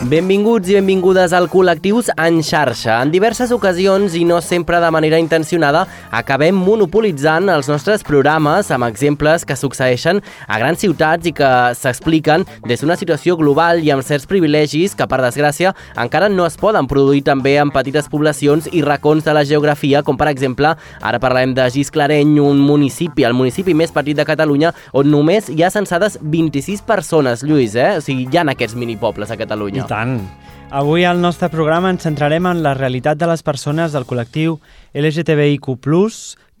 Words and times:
Benvinguts 0.00 0.70
i 0.72 0.78
benvingudes 0.78 1.34
al 1.36 1.44
Col·lectius 1.52 2.06
en 2.16 2.38
xarxa. 2.40 2.94
En 3.04 3.10
diverses 3.12 3.50
ocasions, 3.52 4.14
i 4.16 4.22
no 4.24 4.38
sempre 4.40 4.78
de 4.80 4.88
manera 4.90 5.18
intencionada, 5.20 5.82
acabem 6.16 6.56
monopolitzant 6.56 7.50
els 7.52 7.68
nostres 7.68 8.00
programes 8.08 8.70
amb 8.72 8.86
exemples 8.88 9.44
que 9.44 9.58
succeeixen 9.60 10.22
a 10.48 10.58
grans 10.62 10.80
ciutats 10.80 11.28
i 11.28 11.34
que 11.36 11.50
s'expliquen 11.76 12.46
des 12.64 12.80
d'una 12.80 12.96
situació 12.96 13.36
global 13.36 13.84
i 13.84 13.92
amb 13.92 14.06
certs 14.06 14.24
privilegis 14.30 14.96
que, 14.96 15.04
per 15.04 15.18
desgràcia, 15.20 15.74
encara 16.00 16.32
no 16.32 16.48
es 16.48 16.56
poden 16.56 16.88
produir 16.88 17.20
també 17.28 17.58
en 17.60 17.68
petites 17.68 18.08
poblacions 18.08 18.70
i 18.72 18.80
racons 18.80 19.28
de 19.28 19.36
la 19.36 19.44
geografia, 19.44 20.00
com 20.00 20.16
per 20.16 20.30
exemple, 20.32 20.72
ara 21.02 21.20
parlem 21.20 21.52
de 21.52 21.68
Gisclareny, 21.76 22.38
un 22.40 22.64
municipi, 22.64 23.28
el 23.28 23.36
municipi 23.36 23.76
més 23.76 23.92
petit 23.92 24.16
de 24.16 24.24
Catalunya, 24.24 24.72
on 24.96 25.12
només 25.12 25.52
hi 25.52 25.60
ha 25.60 25.70
censades 25.76 26.16
26 26.24 26.88
persones, 26.88 27.44
Lluís, 27.44 27.76
eh? 27.76 27.92
O 28.00 28.08
sigui, 28.08 28.24
hi 28.32 28.40
ha 28.40 28.48
aquests 28.56 28.80
minipobles 28.80 29.28
a 29.28 29.36
Catalunya. 29.36 29.89
Tant. 29.90 30.20
Avui 30.70 31.02
al 31.02 31.18
nostre 31.18 31.48
programa 31.50 31.90
ens 31.90 32.04
centrarem 32.06 32.46
en 32.46 32.62
la 32.62 32.76
realitat 32.78 33.18
de 33.18 33.26
les 33.26 33.42
persones 33.42 33.90
del 33.90 34.06
col·lectiu 34.06 34.60
LGTBIQ+, 34.94 35.66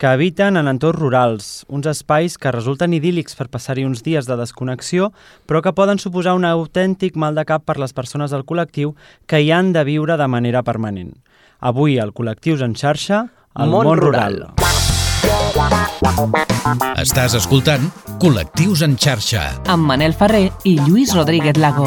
que 0.00 0.08
habiten 0.08 0.56
en 0.56 0.66
entorns 0.66 0.98
rurals, 0.98 1.64
uns 1.68 1.86
espais 1.86 2.34
que 2.40 2.50
resulten 2.50 2.96
idíl·lics 2.96 3.36
per 3.38 3.46
passar-hi 3.52 3.84
uns 3.86 4.02
dies 4.02 4.26
de 4.26 4.34
desconnexió, 4.40 5.12
però 5.46 5.62
que 5.62 5.76
poden 5.76 6.02
suposar 6.02 6.34
un 6.34 6.48
autèntic 6.48 7.14
mal 7.14 7.38
de 7.38 7.44
cap 7.46 7.62
per 7.68 7.78
les 7.78 7.94
persones 7.94 8.34
del 8.34 8.42
col·lectiu 8.48 8.96
que 9.30 9.38
hi 9.44 9.52
han 9.54 9.70
de 9.76 9.84
viure 9.86 10.18
de 10.18 10.26
manera 10.26 10.64
permanent. 10.66 11.14
Avui, 11.60 12.00
al 12.00 12.10
Col·lectius 12.16 12.64
en 12.66 12.74
xarxa, 12.74 13.28
el 13.54 13.70
món, 13.70 13.86
món 13.86 14.00
rural. 14.00 14.42
rural. 14.56 14.70
Estàs 16.98 17.36
escoltant 17.38 17.92
Col·lectius 18.18 18.82
en 18.82 18.96
xarxa. 18.98 19.60
Amb 19.68 19.86
Manel 19.86 20.16
Ferrer 20.18 20.48
i 20.64 20.80
Lluís 20.80 21.14
Rodríguez 21.14 21.60
Lago. 21.60 21.86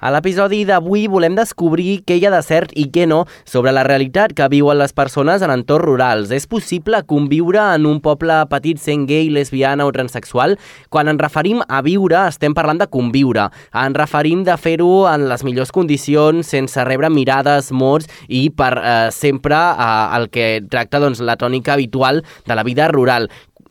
A 0.00 0.08
l'episodi 0.08 0.62
d'avui 0.64 1.02
volem 1.12 1.34
descobrir 1.36 1.98
què 2.08 2.16
hi 2.16 2.22
ha 2.24 2.30
de 2.32 2.40
cert 2.40 2.70
i 2.72 2.86
què 2.88 3.04
no 3.04 3.26
sobre 3.44 3.74
la 3.76 3.82
realitat 3.84 4.32
que 4.32 4.46
viuen 4.48 4.78
les 4.80 4.94
persones 4.96 5.44
en 5.44 5.52
entorns 5.52 5.84
rurals. 5.84 6.30
És 6.32 6.48
possible 6.48 7.02
conviure 7.04 7.60
en 7.74 7.84
un 7.84 7.98
poble 8.00 8.38
petit 8.48 8.80
sent 8.80 9.04
gay, 9.10 9.28
lesbiana 9.28 9.84
o 9.84 9.92
transexual? 9.92 10.56
Quan 10.88 11.12
ens 11.12 11.20
referim 11.20 11.60
a 11.68 11.82
viure, 11.84 12.16
estem 12.30 12.56
parlant 12.56 12.80
de 12.80 12.88
conviure. 12.88 13.50
Ens 13.76 14.00
referim 14.00 14.40
de 14.48 14.56
fer-ho 14.56 15.04
en 15.10 15.28
les 15.28 15.44
millors 15.44 15.74
condicions, 15.76 16.48
sense 16.48 16.88
rebre 16.88 17.12
mirades, 17.12 17.68
mots 17.68 18.08
i 18.28 18.46
per 18.56 18.72
eh, 18.80 18.96
sempre 19.12 19.60
eh, 19.60 19.92
el 20.16 20.30
que 20.32 20.48
tracta 20.72 21.04
doncs, 21.04 21.20
la 21.20 21.36
tònica 21.36 21.76
habitual 21.76 22.24
de 22.48 22.56
la 22.56 22.64
vida 22.64 22.88
rural. 22.88 23.28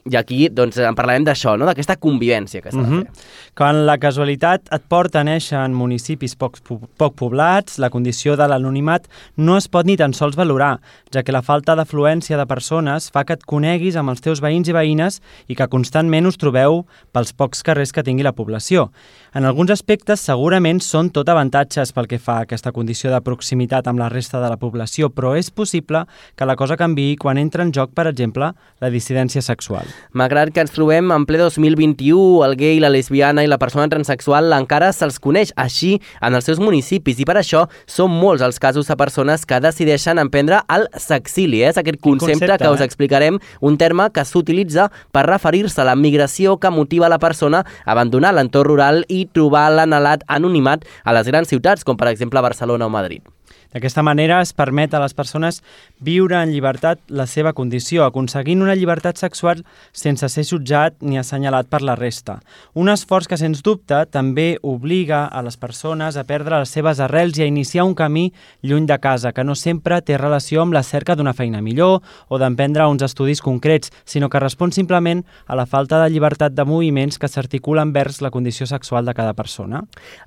I 0.10 0.18
aquí 0.18 0.48
doncs, 0.50 0.80
en 0.82 0.96
parlarem 0.98 1.26
d'això, 1.28 1.56
no? 1.60 1.68
d'aquesta 1.70 1.98
convivència 2.02 2.62
que 2.62 2.72
s'ha 2.72 2.78
mm 2.78 2.86
-hmm. 2.86 3.00
de 3.00 3.06
fer. 3.06 3.52
Quan 3.56 3.86
la 3.86 3.98
casualitat 3.98 4.62
et 4.72 4.84
porta 4.88 5.20
a 5.20 5.24
néixer 5.24 5.58
en 5.66 5.74
municipis 5.74 6.36
poc, 6.36 6.58
poc 6.98 7.16
poblats, 7.16 7.78
la 7.78 7.90
condició 7.90 8.36
de 8.36 8.48
l'anonimat 8.48 9.08
no 9.38 9.58
es 9.58 9.68
pot 9.68 9.86
ni 9.86 9.98
tan 9.98 10.14
sols 10.14 10.36
valorar, 10.36 10.80
ja 11.14 11.24
que 11.24 11.32
la 11.32 11.42
falta 11.42 11.76
d'afluència 11.76 12.38
de 12.38 12.46
persones 12.46 13.12
fa 13.12 13.24
que 13.24 13.34
et 13.34 13.46
coneguis 13.46 13.96
amb 13.96 14.10
els 14.10 14.22
teus 14.22 14.42
veïns 14.42 14.68
i 14.68 14.74
veïnes 14.74 15.22
i 15.48 15.56
que 15.56 15.68
constantment 15.68 16.26
us 16.26 16.38
trobeu 16.38 16.86
pels 17.12 17.34
pocs 17.34 17.64
carrers 17.64 17.92
que 17.92 18.04
tingui 18.04 18.24
la 18.24 18.34
població. 18.34 18.92
En 19.34 19.46
alguns 19.46 19.70
aspectes 19.70 20.24
segurament 20.26 20.80
són 20.82 21.12
tot 21.14 21.30
avantatges 21.30 21.92
pel 21.94 22.08
que 22.08 22.18
fa 22.18 22.40
a 22.40 22.48
aquesta 22.48 22.72
condició 22.72 23.12
de 23.14 23.22
proximitat 23.22 23.88
amb 23.88 24.00
la 24.00 24.10
resta 24.10 24.42
de 24.42 24.50
la 24.50 24.58
població, 24.58 25.12
però 25.14 25.36
és 25.38 25.52
possible 25.52 26.06
que 26.36 26.46
la 26.50 26.56
cosa 26.56 26.78
canvi 26.78 27.16
quan 27.20 27.38
entra 27.38 27.64
en 27.64 27.74
joc, 27.76 27.94
per 27.94 28.08
exemple, 28.08 28.54
la 28.82 28.90
dissidència 28.90 29.42
sexual. 29.46 29.86
Malgrat 30.14 30.52
que 30.54 30.64
ens 30.64 30.74
trobem 30.74 31.12
en 31.14 31.26
ple 31.30 31.40
2021, 31.42 32.44
el 32.46 32.56
gay, 32.60 32.80
la 32.82 32.92
lesbiana 32.92 33.44
i 33.46 33.50
la 33.50 33.60
persona 33.62 33.88
transexual 33.92 34.54
encara 34.58 34.92
se'ls 34.96 35.20
coneix 35.24 35.54
així 35.56 35.96
en 36.22 36.38
els 36.38 36.48
seus 36.50 36.62
municipis 36.64 37.20
i 37.20 37.28
per 37.28 37.38
això 37.40 37.66
són 37.90 38.12
molts 38.12 38.44
els 38.46 38.60
casos 38.60 38.90
de 38.90 38.98
persones 39.00 39.46
que 39.46 39.62
decideixen 39.64 40.20
emprendre 40.22 40.62
el 40.76 40.88
sexili. 40.98 41.64
Eh? 41.64 41.72
És 41.74 41.82
aquest 41.82 42.02
concepte, 42.02 42.40
concepte 42.40 42.60
que 42.64 42.74
us 42.74 42.84
eh? 42.84 42.90
explicarem, 42.90 43.40
un 43.62 43.78
terme 43.78 44.10
que 44.14 44.26
s'utilitza 44.26 44.90
per 45.16 45.28
referir-se 45.30 45.82
a 45.82 45.88
la 45.88 45.98
migració 46.00 46.58
que 46.60 46.74
motiva 46.74 47.10
la 47.10 47.20
persona 47.20 47.64
a 47.64 47.92
abandonar 47.96 48.34
l'entorn 48.36 48.70
rural 48.70 49.04
i 49.08 49.26
trobar 49.34 49.70
l'anhelat 49.74 50.26
anonimat 50.28 50.86
a 51.04 51.16
les 51.16 51.28
grans 51.32 51.50
ciutats, 51.50 51.84
com 51.84 51.98
per 51.98 52.12
exemple 52.14 52.44
Barcelona 52.46 52.88
o 52.88 52.94
Madrid. 52.94 53.24
D'aquesta 53.70 54.02
manera 54.02 54.40
es 54.42 54.50
permet 54.58 54.96
a 54.98 55.00
les 55.04 55.14
persones 55.14 55.60
viure 56.02 56.40
en 56.40 56.50
llibertat 56.50 57.04
la 57.14 57.28
seva 57.30 57.52
condició, 57.54 58.02
aconseguint 58.02 58.64
una 58.66 58.74
llibertat 58.74 59.20
sexual 59.22 59.62
sense 59.94 60.26
ser 60.34 60.46
jutjat 60.48 60.96
ni 61.06 61.20
assenyalat 61.22 61.70
per 61.70 61.84
la 61.86 61.94
resta. 62.00 62.40
Un 62.74 62.90
esforç 62.90 63.28
que, 63.30 63.38
sens 63.38 63.62
dubte, 63.62 64.00
també 64.10 64.58
obliga 64.66 65.28
a 65.28 65.44
les 65.46 65.58
persones 65.62 66.18
a 66.18 66.24
perdre 66.26 66.58
les 66.58 66.74
seves 66.74 66.98
arrels 67.06 67.38
i 67.38 67.46
a 67.46 67.50
iniciar 67.52 67.86
un 67.86 67.94
camí 67.94 68.32
lluny 68.66 68.88
de 68.90 68.98
casa, 68.98 69.34
que 69.38 69.46
no 69.46 69.54
sempre 69.54 70.02
té 70.02 70.18
relació 70.18 70.64
amb 70.64 70.74
la 70.74 70.82
cerca 70.82 71.14
d'una 71.14 71.36
feina 71.38 71.62
millor 71.62 72.02
o 72.28 72.42
d'emprendre 72.42 72.90
uns 72.90 73.06
estudis 73.06 73.44
concrets, 73.46 73.94
sinó 74.04 74.32
que 74.34 74.42
respon 74.42 74.74
simplement 74.74 75.22
a 75.46 75.56
la 75.56 75.68
falta 75.70 76.02
de 76.02 76.10
llibertat 76.10 76.58
de 76.58 76.66
moviments 76.66 77.22
que 77.22 77.30
s'articulen 77.30 77.94
vers 77.94 78.24
la 78.26 78.34
condició 78.34 78.66
sexual 78.66 79.06
de 79.06 79.14
cada 79.14 79.38
persona. 79.38 79.84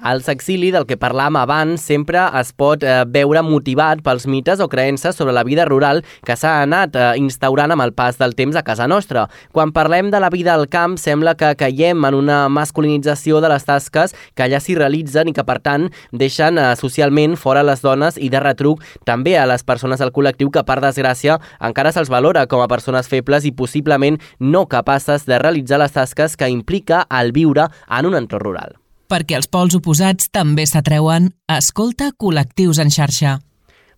El 0.06 0.22
sexili, 0.22 0.70
del 0.70 0.86
que 0.86 1.00
parlàvem 1.00 1.42
abans, 1.42 1.82
sempre 1.82 2.22
es 2.38 2.54
pot 2.54 2.86
eh, 2.86 3.02
veure 3.10 3.31
veure 3.32 3.42
motivat 3.46 4.02
pels 4.04 4.26
mites 4.28 4.60
o 4.60 4.68
creences 4.68 5.16
sobre 5.16 5.32
la 5.32 5.44
vida 5.44 5.64
rural 5.64 6.02
que 6.26 6.36
s'ha 6.36 6.60
anat 6.62 6.96
eh, 6.96 7.12
instaurant 7.20 7.72
amb 7.72 7.84
el 7.84 7.94
pas 7.96 8.18
del 8.20 8.34
temps 8.36 8.56
a 8.56 8.62
casa 8.62 8.88
nostra. 8.88 9.28
Quan 9.52 9.72
parlem 9.72 10.10
de 10.12 10.20
la 10.20 10.30
vida 10.30 10.54
al 10.54 10.68
camp, 10.68 10.98
sembla 10.98 11.34
que 11.34 11.54
caiem 11.56 12.04
en 12.04 12.14
una 12.18 12.48
masculinització 12.52 13.40
de 13.40 13.50
les 13.52 13.64
tasques 13.64 14.14
que 14.36 14.44
allà 14.44 14.60
s'hi 14.60 14.76
realitzen 14.76 15.30
i 15.30 15.36
que, 15.36 15.44
per 15.44 15.60
tant, 15.64 15.88
deixen 16.12 16.58
eh, 16.58 16.72
socialment 16.76 17.36
fora 17.36 17.64
les 17.64 17.82
dones 17.82 18.18
i 18.18 18.28
de 18.32 18.42
retruc 18.42 18.84
també 19.08 19.38
a 19.38 19.46
les 19.48 19.64
persones 19.64 20.02
del 20.02 20.12
col·lectiu 20.12 20.52
que, 20.52 20.64
per 20.66 20.80
desgràcia, 20.84 21.38
encara 21.60 21.94
se'ls 21.94 22.12
valora 22.12 22.46
com 22.46 22.62
a 22.62 22.70
persones 22.70 23.08
febles 23.08 23.48
i 23.48 23.56
possiblement 23.56 24.20
no 24.38 24.66
capaces 24.68 25.26
de 25.26 25.40
realitzar 25.40 25.80
les 25.80 25.96
tasques 25.96 26.36
que 26.36 26.50
implica 26.52 27.06
el 27.10 27.32
viure 27.32 27.70
en 27.88 28.12
un 28.12 28.18
entorn 28.18 28.50
rural 28.50 28.81
perquè 29.12 29.36
els 29.36 29.50
pols 29.52 29.76
oposats 29.76 30.30
també 30.32 30.64
s'atreuen, 30.64 31.28
escolta 31.52 32.12
col·lectius 32.16 32.80
en 32.80 32.92
xarxa. 32.94 33.38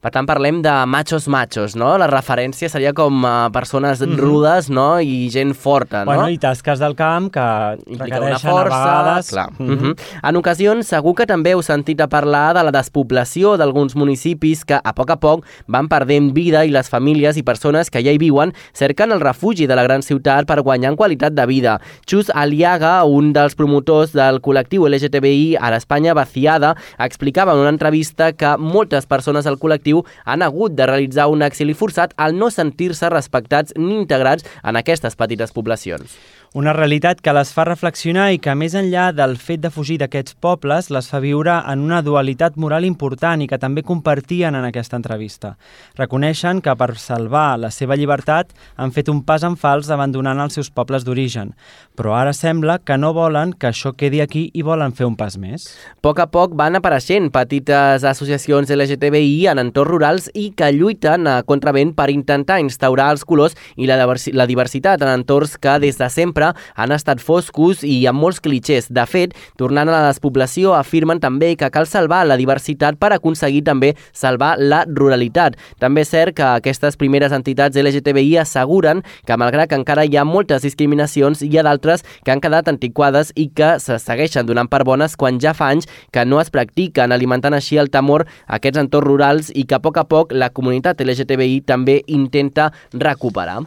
Per 0.05 0.11
tant, 0.13 0.27
parlem 0.29 0.59
de 0.61 0.73
machos 0.85 1.25
machos, 1.33 1.73
no? 1.81 1.95
La 1.97 2.05
referència 2.11 2.69
seria 2.69 2.91
com 2.93 3.23
a 3.25 3.49
persones 3.49 4.03
mm 4.03 4.05
-hmm. 4.05 4.19
rudes, 4.21 4.69
no? 4.69 5.01
I 5.01 5.31
gent 5.33 5.55
forta, 5.55 6.05
no? 6.05 6.13
Bueno, 6.13 6.29
i 6.29 6.37
tasques 6.37 6.79
del 6.79 6.95
camp 6.95 7.33
que 7.33 7.79
Implica 7.87 8.21
una 8.21 8.39
força, 8.39 8.83
a 8.83 9.03
vegades... 9.03 9.31
Clar. 9.31 9.51
Mm 9.53 9.67
-hmm. 9.67 9.81
Mm 9.81 9.95
-hmm. 9.95 10.29
En 10.29 10.37
ocasions, 10.37 10.87
segur 10.87 11.15
que 11.15 11.27
també 11.27 11.53
heu 11.53 11.63
sentit 11.63 12.01
a 12.03 12.07
parlar 12.07 12.55
de 12.55 12.63
la 12.63 12.71
despoblació 12.71 13.57
d'alguns 13.57 13.97
municipis 13.97 14.65
que, 14.65 14.75
a 14.75 14.93
poc 14.93 15.11
a 15.11 15.17
poc, 15.17 15.47
van 15.67 15.89
perdent 15.89 16.35
vida 16.35 16.67
i 16.67 16.71
les 16.71 16.91
famílies 16.91 17.37
i 17.39 17.43
persones 17.43 17.89
que 17.91 18.03
ja 18.03 18.11
hi 18.11 18.19
viuen 18.19 18.53
cerquen 18.75 19.11
el 19.11 19.21
refugi 19.21 19.67
de 19.67 19.75
la 19.75 19.85
gran 19.85 20.03
ciutat 20.03 20.45
per 20.45 20.61
guanyar 20.61 20.91
en 20.91 20.97
qualitat 20.97 21.33
de 21.33 21.47
vida. 21.47 21.81
Xus 22.07 22.31
Aliaga, 22.35 23.05
un 23.05 23.33
dels 23.33 23.55
promotors 23.55 24.13
del 24.13 24.43
col·lectiu 24.43 24.87
LGTBI 24.87 25.57
a 25.57 25.71
l'Espanya 25.71 26.13
vaciada, 26.13 26.77
explicava 26.99 27.53
en 27.53 27.59
una 27.59 27.71
entrevista 27.71 28.33
que 28.33 28.59
moltes 28.59 29.07
persones 29.07 29.45
del 29.45 29.57
col·lectiu 29.57 29.94
educatiu 29.95 30.05
han 30.25 30.43
hagut 30.43 30.75
de 30.75 30.87
realitzar 30.87 31.29
un 31.31 31.43
exili 31.43 31.75
forçat 31.75 32.15
al 32.17 32.37
no 32.37 32.51
sentir-se 32.51 33.09
respectats 33.11 33.75
ni 33.77 33.95
integrats 34.01 34.45
en 34.63 34.77
aquestes 34.77 35.17
petites 35.17 35.53
poblacions. 35.53 36.17
Una 36.55 36.71
realitat 36.71 37.19
que 37.19 37.33
les 37.35 37.51
fa 37.51 37.65
reflexionar 37.67 38.29
i 38.31 38.37
que, 38.39 38.53
més 38.55 38.77
enllà 38.79 39.09
del 39.11 39.33
fet 39.43 39.59
de 39.65 39.73
fugir 39.75 39.97
d'aquests 39.99 40.37
pobles, 40.39 40.87
les 40.95 41.09
fa 41.11 41.19
viure 41.19 41.57
en 41.67 41.81
una 41.83 41.97
dualitat 42.07 42.55
moral 42.63 42.85
important 42.87 43.41
i 43.43 43.49
que 43.51 43.59
també 43.59 43.83
compartien 43.83 44.55
en 44.55 44.63
aquesta 44.69 44.95
entrevista. 44.95 45.57
Reconeixen 45.99 46.61
que 46.63 46.77
per 46.79 46.95
salvar 46.95 47.57
la 47.59 47.73
seva 47.75 47.97
llibertat 47.99 48.53
han 48.77 48.95
fet 48.95 49.11
un 49.11 49.25
pas 49.27 49.43
en 49.43 49.57
fals 49.59 49.91
abandonant 49.91 50.45
els 50.45 50.55
seus 50.55 50.71
pobles 50.71 51.03
d'origen, 51.03 51.51
però 51.99 52.15
ara 52.15 52.31
sembla 52.31 52.79
que 52.79 53.01
no 53.03 53.11
volen 53.19 53.57
que 53.59 53.73
això 53.73 53.91
quedi 53.99 54.23
aquí 54.23 54.45
i 54.55 54.63
volen 54.63 54.95
fer 54.95 55.11
un 55.11 55.19
pas 55.19 55.35
més. 55.35 55.67
A 55.91 55.99
poc 56.07 56.23
a 56.23 56.29
poc 56.31 56.55
van 56.55 56.79
apareixent 56.79 57.33
petites 57.35 58.07
associacions 58.07 58.71
LGTBI 58.71 59.49
en 59.51 59.65
entorns 59.65 59.91
rurals 59.91 60.31
i 60.39 60.53
que 60.55 60.71
lluiten 60.79 61.27
a 61.27 61.41
contravent 61.43 61.97
per 61.99 62.13
intentar 62.15 62.63
instaurar 62.63 63.11
els 63.11 63.27
colors 63.27 63.59
i 63.75 63.91
la 63.91 64.47
diversitat 64.47 65.03
en 65.03 65.17
entorns 65.17 65.59
que 65.59 65.81
des 65.83 65.99
de 65.99 66.13
sempre 66.15 66.44
sempre 66.45 66.73
han 66.75 66.93
estat 66.93 67.21
foscos 67.21 67.83
i 67.85 68.07
amb 68.07 68.21
molts 68.21 68.41
clichés. 68.41 68.89
De 68.91 69.05
fet, 69.07 69.35
tornant 69.57 69.89
a 69.89 69.93
la 69.93 70.09
despoblació, 70.09 70.75
afirmen 70.75 71.21
també 71.21 71.55
que 71.57 71.71
cal 71.71 71.87
salvar 71.87 72.25
la 72.27 72.37
diversitat 72.37 72.99
per 72.99 73.13
aconseguir 73.15 73.65
també 73.65 73.95
salvar 74.13 74.57
la 74.59 74.85
ruralitat. 74.87 75.57
També 75.79 76.03
és 76.03 76.11
cert 76.11 76.37
que 76.37 76.45
aquestes 76.45 76.97
primeres 76.97 77.33
entitats 77.33 77.77
LGTBI 77.77 78.39
asseguren 78.39 79.03
que, 79.27 79.37
malgrat 79.37 79.71
que 79.71 79.79
encara 79.79 80.05
hi 80.05 80.17
ha 80.17 80.25
moltes 80.25 80.63
discriminacions, 80.63 81.43
hi 81.43 81.59
ha 81.59 81.65
d'altres 81.65 82.05
que 82.25 82.33
han 82.33 82.43
quedat 82.43 82.69
antiquades 82.69 83.33
i 83.37 83.49
que 83.55 83.79
se 83.81 83.99
segueixen 83.99 84.47
donant 84.47 84.71
per 84.71 84.85
bones 84.85 85.17
quan 85.17 85.41
ja 85.41 85.55
fa 85.55 85.71
anys 85.73 85.89
que 86.13 86.25
no 86.25 86.41
es 86.41 86.51
practiquen, 86.51 87.13
alimentant 87.13 87.55
així 87.55 87.79
el 87.79 87.91
temor 87.91 88.27
a 88.47 88.59
aquests 88.59 88.83
entorns 88.83 89.09
rurals 89.09 89.53
i 89.55 89.65
que 89.69 89.79
a 89.79 89.83
poc 89.85 90.01
a 90.01 90.09
poc 90.09 90.35
la 90.35 90.51
comunitat 90.51 91.01
LGTBI 91.01 91.63
també 91.67 92.03
intenta 92.07 92.73
recuperar. 92.93 93.63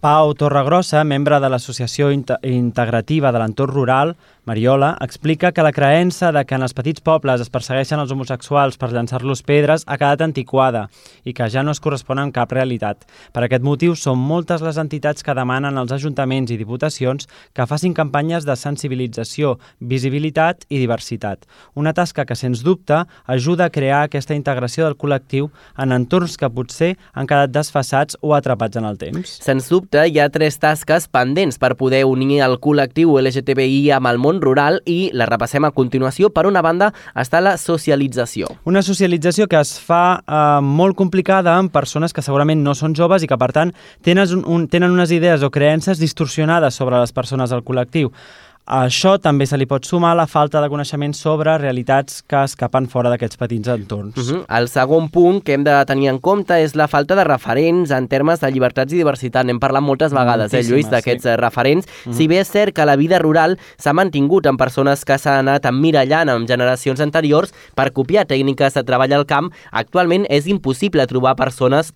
Pau 0.00 0.32
Torregrossa, 0.32 1.02
membre 1.04 1.36
de 1.44 1.48
l'Associació 1.52 2.08
Integrativa 2.10 3.28
de 3.32 3.42
l'Entorn 3.42 3.74
Rural, 3.74 4.14
Mariola, 4.46 4.96
explica 5.00 5.52
que 5.52 5.62
la 5.62 5.72
creença 5.72 6.32
de 6.32 6.44
que 6.46 6.54
en 6.56 6.62
els 6.64 6.72
petits 6.72 7.02
pobles 7.04 7.42
es 7.44 7.50
persegueixen 7.52 8.00
els 8.00 8.12
homosexuals 8.14 8.78
per 8.80 8.88
llançar-los 8.88 9.42
pedres 9.44 9.84
ha 9.84 9.98
quedat 10.00 10.22
antiquada 10.24 10.86
i 11.28 11.34
que 11.36 11.48
ja 11.52 11.60
no 11.62 11.74
es 11.74 11.80
correspon 11.84 12.22
amb 12.22 12.32
cap 12.32 12.52
realitat. 12.56 13.04
Per 13.34 13.42
aquest 13.44 13.62
motiu, 13.66 13.92
són 13.92 14.16
moltes 14.16 14.64
les 14.64 14.78
entitats 14.80 15.22
que 15.26 15.34
demanen 15.36 15.76
als 15.76 15.92
ajuntaments 15.92 16.54
i 16.54 16.56
diputacions 16.56 17.28
que 17.52 17.66
facin 17.68 17.92
campanyes 17.92 18.46
de 18.48 18.56
sensibilització, 18.56 19.58
visibilitat 19.80 20.64
i 20.70 20.80
diversitat. 20.80 21.44
Una 21.76 21.92
tasca 21.92 22.24
que, 22.24 22.38
sens 22.38 22.64
dubte, 22.64 23.02
ajuda 23.26 23.68
a 23.68 23.74
crear 23.74 24.06
aquesta 24.06 24.34
integració 24.34 24.88
del 24.88 24.96
col·lectiu 24.96 25.50
en 25.76 25.92
entorns 25.92 26.38
que 26.40 26.48
potser 26.48 26.94
han 27.12 27.28
quedat 27.28 27.52
desfassats 27.52 28.16
o 28.24 28.32
atrapats 28.32 28.80
en 28.80 28.88
el 28.88 28.96
temps. 28.96 29.36
Sens 29.44 29.68
dubte, 29.68 30.06
hi 30.08 30.16
ha 30.18 30.30
tres 30.32 30.56
tasques 30.62 31.10
pendents 31.12 31.60
per 31.60 31.74
poder 31.76 32.06
unir 32.08 32.40
el 32.46 32.56
col·lectiu 32.56 33.18
LGTBI 33.20 33.90
amb 33.92 34.08
el 34.08 34.16
món 34.16 34.29
món 34.30 34.40
rural 34.42 34.80
i 34.86 35.10
la 35.16 35.26
repassem 35.28 35.66
a 35.66 35.72
continuació. 35.74 36.30
Per 36.30 36.46
una 36.48 36.62
banda 36.62 36.92
està 37.18 37.42
la 37.42 37.56
socialització. 37.60 38.48
Una 38.64 38.84
socialització 38.86 39.48
que 39.50 39.60
es 39.60 39.74
fa 39.82 40.20
eh, 40.20 40.60
molt 40.62 40.96
complicada 40.98 41.56
amb 41.58 41.72
persones 41.74 42.14
que 42.14 42.24
segurament 42.24 42.62
no 42.62 42.76
són 42.78 42.94
joves 42.94 43.24
i 43.24 43.30
que, 43.30 43.38
per 43.40 43.50
tant, 43.56 43.74
tenen, 44.06 44.44
un, 44.44 44.68
tenen 44.70 44.94
unes 44.94 45.12
idees 45.14 45.42
o 45.42 45.50
creences 45.50 46.00
distorsionades 46.00 46.78
sobre 46.78 47.00
les 47.00 47.12
persones 47.16 47.50
del 47.50 47.64
col·lectiu. 47.66 48.14
A 48.70 48.84
això 48.86 49.16
també 49.18 49.48
se 49.50 49.56
li 49.58 49.66
pot 49.66 49.82
sumar 49.82 50.12
la 50.14 50.28
falta 50.30 50.60
de 50.62 50.68
coneixement 50.70 51.10
sobre 51.18 51.56
realitats 51.58 52.20
que 52.22 52.38
escapen 52.46 52.84
fora 52.92 53.10
d'aquests 53.10 53.40
petits 53.40 53.70
entorns. 53.72 54.14
Uh 54.14 54.20
mhm. 54.20 54.36
-huh. 54.36 54.58
El 54.58 54.68
segon 54.68 55.08
punt 55.08 55.42
que 55.42 55.54
hem 55.54 55.64
de 55.64 55.84
tenir 55.86 56.08
en 56.08 56.20
compte 56.20 56.54
és 56.62 56.76
la 56.76 56.86
falta 56.86 57.16
de 57.16 57.24
referents 57.24 57.90
en 57.90 58.06
termes 58.06 58.38
de 58.38 58.50
llibertats 58.52 58.92
i 58.92 58.96
diversitat. 58.96 59.44
N'hem 59.44 59.58
parlat 59.58 59.82
moltes 59.82 60.12
vegades, 60.12 60.54
eh, 60.54 60.62
Lluís, 60.62 60.88
d'aquests 60.88 61.22
sí. 61.22 61.28
Eh, 61.28 61.36
referents. 61.36 61.86
Uh 61.86 61.90
mhm. 61.90 62.12
-huh. 62.12 62.16
Si 62.16 62.28
bé 62.28 62.40
és 62.40 62.48
cert 62.48 62.72
que 62.72 62.86
la 62.86 62.94
vida 62.94 63.18
rural 63.18 63.58
s'ha 63.76 63.92
mantingut 63.92 64.46
en 64.46 64.56
persones 64.56 65.04
que 65.04 65.18
s'han 65.18 65.48
anat 65.48 65.64
emmirallant 65.64 66.28
en 66.28 66.46
generacions 66.46 67.00
anteriors 67.00 67.52
per 67.74 67.92
copiar 67.92 68.24
tècniques 68.26 68.74
de 68.74 68.84
treball 68.84 69.12
al 69.12 69.26
camp, 69.26 69.52
actualment 69.72 70.26
és 70.28 70.46
impossible 70.46 71.04
trobar 71.08 71.34
persones 71.34 71.92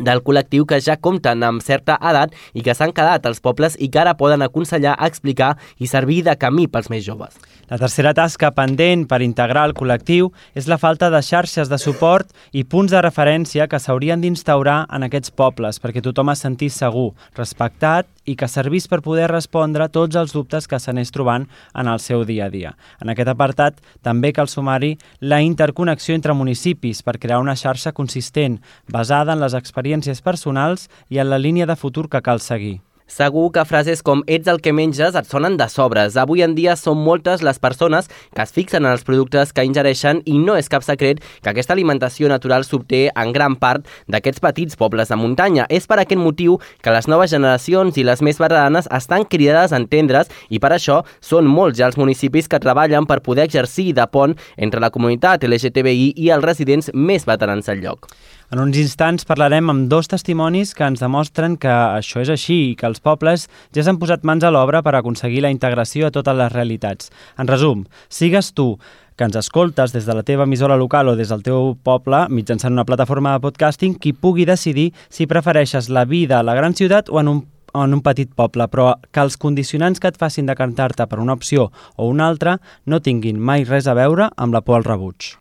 del 0.00 0.22
col·lectiu 0.24 0.66
que 0.68 0.80
ja 0.82 0.98
compten 1.00 1.44
amb 1.46 1.64
certa 1.64 1.98
edat 2.00 2.34
i 2.54 2.64
que 2.64 2.74
s'han 2.76 2.94
quedat 2.96 3.26
als 3.26 3.40
pobles 3.40 3.78
i 3.80 3.88
que 3.88 4.02
ara 4.02 4.16
poden 4.18 4.44
aconsellar, 4.44 4.96
explicar 5.06 5.56
i 5.78 5.88
servir 5.90 6.22
de 6.26 6.36
camí 6.36 6.66
pels 6.68 6.90
més 6.92 7.04
joves. 7.06 7.36
La 7.66 7.80
tercera 7.80 8.12
tasca 8.14 8.52
pendent 8.54 9.08
per 9.10 9.18
integrar 9.26 9.64
el 9.66 9.72
col·lectiu 9.74 10.28
és 10.54 10.68
la 10.70 10.76
falta 10.78 11.08
de 11.10 11.18
xarxes 11.18 11.66
de 11.66 11.78
suport 11.82 12.28
i 12.54 12.62
punts 12.62 12.92
de 12.94 13.00
referència 13.02 13.66
que 13.66 13.80
s'haurien 13.82 14.22
d'instaurar 14.22 14.84
en 14.86 15.02
aquests 15.02 15.34
pobles 15.34 15.82
perquè 15.82 15.98
tothom 16.04 16.30
es 16.30 16.44
sentís 16.46 16.78
segur, 16.78 17.08
respectat 17.34 18.06
i 18.22 18.36
que 18.38 18.46
servís 18.46 18.86
per 18.86 19.00
poder 19.02 19.26
respondre 19.32 19.90
tots 19.90 20.14
els 20.14 20.30
dubtes 20.30 20.70
que 20.70 20.78
s'anés 20.78 21.10
trobant 21.10 21.48
en 21.74 21.90
el 21.90 21.98
seu 21.98 22.22
dia 22.22 22.46
a 22.46 22.54
dia. 22.54 22.76
En 23.02 23.10
aquest 23.10 23.34
apartat 23.34 23.82
també 23.98 24.30
cal 24.30 24.46
sumar-hi 24.46 24.94
la 25.18 25.42
interconnexió 25.42 26.14
entre 26.14 26.38
municipis 26.38 27.02
per 27.02 27.18
crear 27.18 27.42
una 27.42 27.58
xarxa 27.58 27.90
consistent 27.90 28.60
basada 28.86 29.34
en 29.34 29.42
les 29.42 29.58
experiències 29.58 30.22
personals 30.22 30.86
i 31.10 31.18
en 31.18 31.34
la 31.34 31.42
línia 31.42 31.66
de 31.66 31.74
futur 31.74 32.06
que 32.06 32.22
cal 32.22 32.38
seguir. 32.38 32.78
Segur 33.06 33.52
que 33.54 33.62
frases 33.62 34.00
com 34.02 34.24
ets 34.26 34.48
el 34.50 34.58
que 34.58 34.72
menges 34.74 35.14
et 35.14 35.28
sonen 35.30 35.54
de 35.56 35.68
sobres. 35.70 36.16
Avui 36.18 36.40
en 36.42 36.56
dia 36.56 36.72
són 36.74 36.98
moltes 36.98 37.44
les 37.46 37.60
persones 37.62 38.08
que 38.34 38.42
es 38.42 38.50
fixen 38.50 38.82
en 38.82 38.90
els 38.90 39.06
productes 39.06 39.52
que 39.54 39.62
ingereixen 39.62 40.24
i 40.26 40.40
no 40.42 40.56
és 40.58 40.66
cap 40.66 40.82
secret 40.82 41.22
que 41.22 41.52
aquesta 41.52 41.76
alimentació 41.76 42.26
natural 42.26 42.66
s'obté 42.66 43.04
en 43.14 43.30
gran 43.30 43.54
part 43.62 43.86
d'aquests 44.10 44.42
petits 44.42 44.74
pobles 44.80 45.14
de 45.14 45.20
muntanya. 45.22 45.68
És 45.70 45.86
per 45.86 46.00
aquest 46.02 46.18
motiu 46.18 46.58
que 46.82 46.90
les 46.90 47.06
noves 47.06 47.30
generacions 47.30 47.94
i 47.94 48.06
les 48.10 48.26
més 48.26 48.42
veteranes 48.42 48.90
estan 48.90 49.22
cridades 49.22 49.70
a 49.70 49.78
entendre's 49.78 50.32
i 50.50 50.58
per 50.58 50.74
això 50.74 51.04
són 51.22 51.46
molts 51.46 51.78
ja 51.78 51.86
els 51.86 52.00
municipis 52.02 52.50
que 52.50 52.58
treballen 52.58 53.06
per 53.06 53.22
poder 53.22 53.46
exercir 53.46 53.92
de 53.94 54.10
pont 54.10 54.34
entre 54.56 54.82
la 54.82 54.90
comunitat 54.90 55.46
LGTBI 55.46 56.16
i 56.16 56.32
els 56.34 56.42
residents 56.42 56.90
més 56.92 57.22
veterans 57.22 57.70
del 57.70 57.86
lloc. 57.86 58.10
En 58.54 58.60
uns 58.62 58.76
instants 58.78 59.26
parlarem 59.26 59.72
amb 59.72 59.88
dos 59.90 60.06
testimonis 60.06 60.70
que 60.78 60.86
ens 60.86 61.00
demostren 61.02 61.56
que 61.58 61.70
això 61.70 62.20
és 62.22 62.30
així 62.30 62.58
i 62.68 62.76
que 62.78 62.86
els 62.86 63.02
pobles 63.02 63.48
ja 63.74 63.82
s'han 63.82 63.98
posat 63.98 64.22
mans 64.22 64.46
a 64.46 64.52
l'obra 64.54 64.84
per 64.86 64.92
aconseguir 64.94 65.42
la 65.42 65.50
integració 65.50 66.06
a 66.06 66.12
totes 66.14 66.38
les 66.38 66.52
realitats. 66.52 67.10
En 67.42 67.50
resum, 67.50 67.82
sigues 68.06 68.52
tu 68.54 68.76
que 69.18 69.26
ens 69.26 69.34
escoltes 69.40 69.90
des 69.96 70.06
de 70.06 70.14
la 70.14 70.22
teva 70.22 70.46
emissora 70.46 70.76
local 70.78 71.10
o 71.10 71.16
des 71.18 71.32
del 71.32 71.42
teu 71.42 71.74
poble 71.82 72.26
mitjançant 72.30 72.76
una 72.76 72.86
plataforma 72.86 73.34
de 73.34 73.42
podcasting 73.48 73.98
qui 73.98 74.14
pugui 74.14 74.46
decidir 74.46 74.92
si 75.08 75.26
prefereixes 75.26 75.90
la 75.90 76.04
vida 76.04 76.38
a 76.38 76.46
la 76.46 76.54
gran 76.54 76.78
ciutat 76.78 77.10
o 77.10 77.18
en 77.20 77.34
un 77.34 77.44
en 77.76 77.92
un 77.92 78.00
petit 78.00 78.30
poble, 78.32 78.64
però 78.72 78.94
que 79.12 79.20
els 79.20 79.36
condicionants 79.36 80.00
que 80.00 80.08
et 80.08 80.16
facin 80.16 80.46
decantar-te 80.48 81.04
per 81.10 81.20
una 81.20 81.36
opció 81.36 81.70
o 81.96 82.08
una 82.08 82.28
altra 82.30 82.56
no 82.86 83.02
tinguin 83.02 83.36
mai 83.36 83.68
res 83.68 83.84
a 83.84 83.98
veure 83.98 84.30
amb 84.36 84.56
la 84.56 84.64
por 84.64 84.80
al 84.80 84.88
rebuig. 84.88 85.34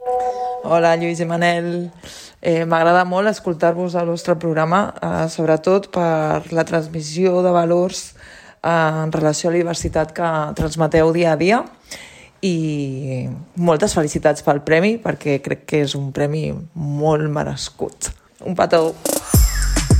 Hola, 0.67 0.95
Lluís 0.97 1.19
i 1.21 1.25
Manel. 1.29 1.91
Eh, 2.41 2.63
M'agrada 2.65 3.03
molt 3.05 3.29
escoltar-vos 3.29 3.93
al 3.93 4.07
vostre 4.09 4.33
programa, 4.41 4.79
eh, 4.97 5.27
sobretot 5.29 5.91
per 5.93 6.41
la 6.57 6.65
transmissió 6.65 7.43
de 7.45 7.51
valors 7.53 8.15
eh, 8.63 8.71
en 8.71 9.13
relació 9.13 9.51
a 9.51 9.53
la 9.53 9.61
diversitat 9.61 10.13
que 10.17 10.31
transmeteu 10.57 11.13
dia 11.13 11.35
a 11.35 11.37
dia 11.37 11.61
i 12.41 13.29
moltes 13.61 13.93
felicitats 13.93 14.41
pel 14.41 14.63
premi 14.65 14.97
perquè 14.97 15.37
crec 15.45 15.67
que 15.69 15.83
és 15.85 15.93
un 15.93 16.09
premi 16.11 16.47
molt 16.73 17.29
merescut. 17.29 18.09
Un 18.41 18.57
petó! 18.57 18.87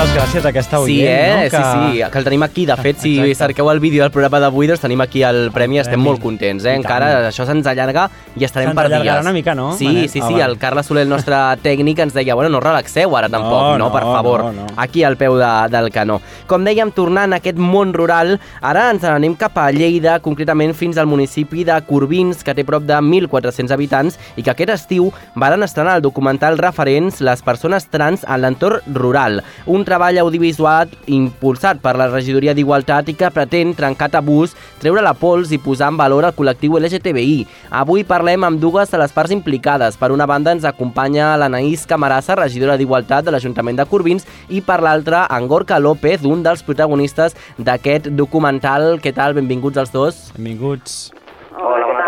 Moltes 0.00 0.16
gràcies 0.16 0.46
a 0.46 0.48
aquesta 0.48 0.78
oient, 0.80 0.96
sí, 0.96 1.02
eh? 1.04 1.32
no? 1.36 1.40
Que... 1.42 1.50
Sí, 1.50 1.98
sí, 1.98 2.10
que 2.10 2.18
el 2.18 2.24
tenim 2.24 2.42
aquí. 2.42 2.62
De 2.64 2.74
fet, 2.80 3.02
si 3.02 3.10
Exacte. 3.18 3.34
cerqueu 3.36 3.68
el 3.68 3.80
vídeo 3.84 4.00
del 4.00 4.10
programa 4.10 4.38
d'avui, 4.40 4.64
doncs 4.70 4.80
tenim 4.80 5.02
aquí 5.04 5.20
el 5.28 5.50
premi 5.52 5.76
i 5.76 5.80
estem 5.82 5.98
premi. 5.98 6.06
molt 6.06 6.22
contents, 6.22 6.64
eh? 6.64 6.72
Encara 6.78 7.10
això 7.28 7.44
se'ns 7.44 7.66
allarga 7.68 8.06
i 8.32 8.46
estarem 8.46 8.72
per 8.72 8.86
dies. 8.88 9.20
una 9.20 9.34
mica, 9.36 9.54
no? 9.54 9.74
Sí, 9.76 9.84
Manet? 9.84 10.08
sí, 10.08 10.22
sí. 10.22 10.40
Ah, 10.40 10.46
el 10.46 10.56
Carles 10.56 10.86
Soler, 10.86 11.02
el 11.02 11.10
nostre 11.10 11.36
tècnic, 11.62 11.98
ens 12.00 12.16
deia, 12.16 12.34
bueno, 12.34 12.48
no 12.48 12.60
relaxeu 12.64 13.14
ara 13.14 13.28
tampoc, 13.28 13.60
no, 13.60 13.76
no, 13.76 13.90
per 13.92 14.04
favor. 14.04 14.44
No, 14.44 14.52
no. 14.62 14.66
Aquí 14.80 15.04
al 15.04 15.18
peu 15.20 15.36
de, 15.36 15.50
del 15.68 15.90
canó. 15.92 16.22
Com 16.48 16.64
dèiem, 16.64 16.94
tornant 16.96 17.36
a 17.36 17.42
aquest 17.42 17.60
món 17.60 17.92
rural, 17.92 18.38
ara 18.62 18.86
ens 18.94 19.04
anem 19.04 19.36
cap 19.36 19.60
a 19.60 19.68
Lleida, 19.70 20.16
concretament 20.24 20.72
fins 20.72 20.96
al 20.96 21.10
municipi 21.12 21.66
de 21.68 21.76
Corbins, 21.84 22.40
que 22.42 22.56
té 22.56 22.64
prop 22.64 22.88
de 22.88 22.96
1.400 22.96 23.76
habitants 23.76 24.16
i 24.40 24.48
que 24.48 24.56
aquest 24.56 24.72
estiu 24.78 25.12
van 25.36 25.60
estrenar 25.62 25.98
el 26.00 26.08
documental 26.08 26.56
referents 26.56 27.20
les 27.20 27.44
persones 27.44 27.84
trans 27.92 28.24
en 28.24 28.40
l'entorn 28.40 28.80
rural. 28.96 29.42
Un 29.66 29.84
treball 29.90 30.20
audiovisual 30.22 30.94
impulsat 31.10 31.80
per 31.82 31.96
la 31.98 32.06
regidoria 32.10 32.54
d'Igualtat 32.54 33.10
i 33.10 33.16
que 33.18 33.30
pretén 33.34 33.74
trencar 33.74 34.10
tabús, 34.14 34.54
treure 34.80 35.02
la 35.02 35.16
pols 35.18 35.50
i 35.50 35.58
posar 35.58 35.90
en 35.90 35.98
valor 35.98 36.28
el 36.28 36.36
col·lectiu 36.36 36.78
LGTBI. 36.78 37.44
Avui 37.82 38.06
parlem 38.06 38.46
amb 38.46 38.62
dues 38.62 38.92
de 38.92 39.00
les 39.02 39.14
parts 39.16 39.34
implicades. 39.34 39.98
Per 39.98 40.12
una 40.14 40.28
banda 40.30 40.54
ens 40.54 40.66
acompanya 40.68 41.34
l'Anaïs 41.40 41.86
Camarassa, 41.90 42.38
regidora 42.38 42.78
d'Igualtat 42.78 43.26
de 43.26 43.34
l'Ajuntament 43.34 43.80
de 43.80 43.88
Corbins, 43.90 44.26
i 44.48 44.62
per 44.62 44.80
l'altra 44.84 45.26
en 45.30 45.50
Gorka 45.50 45.80
López, 45.82 46.22
un 46.28 46.44
dels 46.46 46.62
protagonistes 46.66 47.34
d'aquest 47.58 48.12
documental. 48.14 49.00
Què 49.02 49.14
tal? 49.16 49.34
Benvinguts 49.38 49.82
els 49.82 49.96
dos. 49.96 50.28
Benvinguts. 50.38 51.19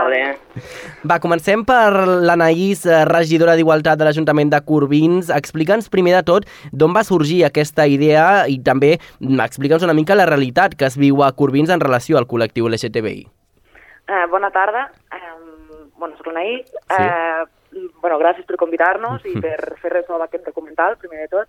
Tarda. 0.02 0.36
Va, 1.06 1.18
comencem 1.22 1.62
per 1.66 2.06
l'Anaïs, 2.26 2.84
eh, 2.86 3.04
regidora 3.08 3.54
d'Igualtat 3.58 3.98
de 3.98 4.04
l'Ajuntament 4.04 4.50
de 4.50 4.60
Corbins. 4.64 5.30
Explica'ns 5.30 5.88
primer 5.88 6.14
de 6.16 6.22
tot 6.22 6.46
d'on 6.72 6.94
va 6.94 7.04
sorgir 7.04 7.44
aquesta 7.44 7.86
idea 7.86 8.46
i 8.48 8.58
també 8.62 8.96
mm, 9.20 9.40
explica'ns 9.46 9.86
una 9.86 9.94
mica 9.94 10.18
la 10.18 10.26
realitat 10.26 10.74
que 10.74 10.86
es 10.86 10.98
viu 10.98 11.22
a 11.22 11.32
Corbins 11.32 11.70
en 11.70 11.80
relació 11.80 12.18
al 12.18 12.26
col·lectiu 12.26 12.68
LGTBI. 12.68 13.26
Eh, 14.08 14.26
bona 14.30 14.50
tarda. 14.50 14.90
Eh, 15.12 15.34
bueno, 15.98 16.16
soc 16.16 16.26
l'Anaïs. 16.26 16.66
Sí. 16.66 17.02
Eh, 17.02 17.88
bueno, 18.00 18.18
gràcies 18.18 18.46
per 18.46 18.58
convidar-nos 18.60 19.24
i 19.26 19.38
per 19.44 19.76
fer 19.82 19.92
res 19.92 20.08
d'aquest 20.08 20.46
documental, 20.46 20.98
primer 20.98 21.26
de 21.26 21.28
tot. 21.36 21.48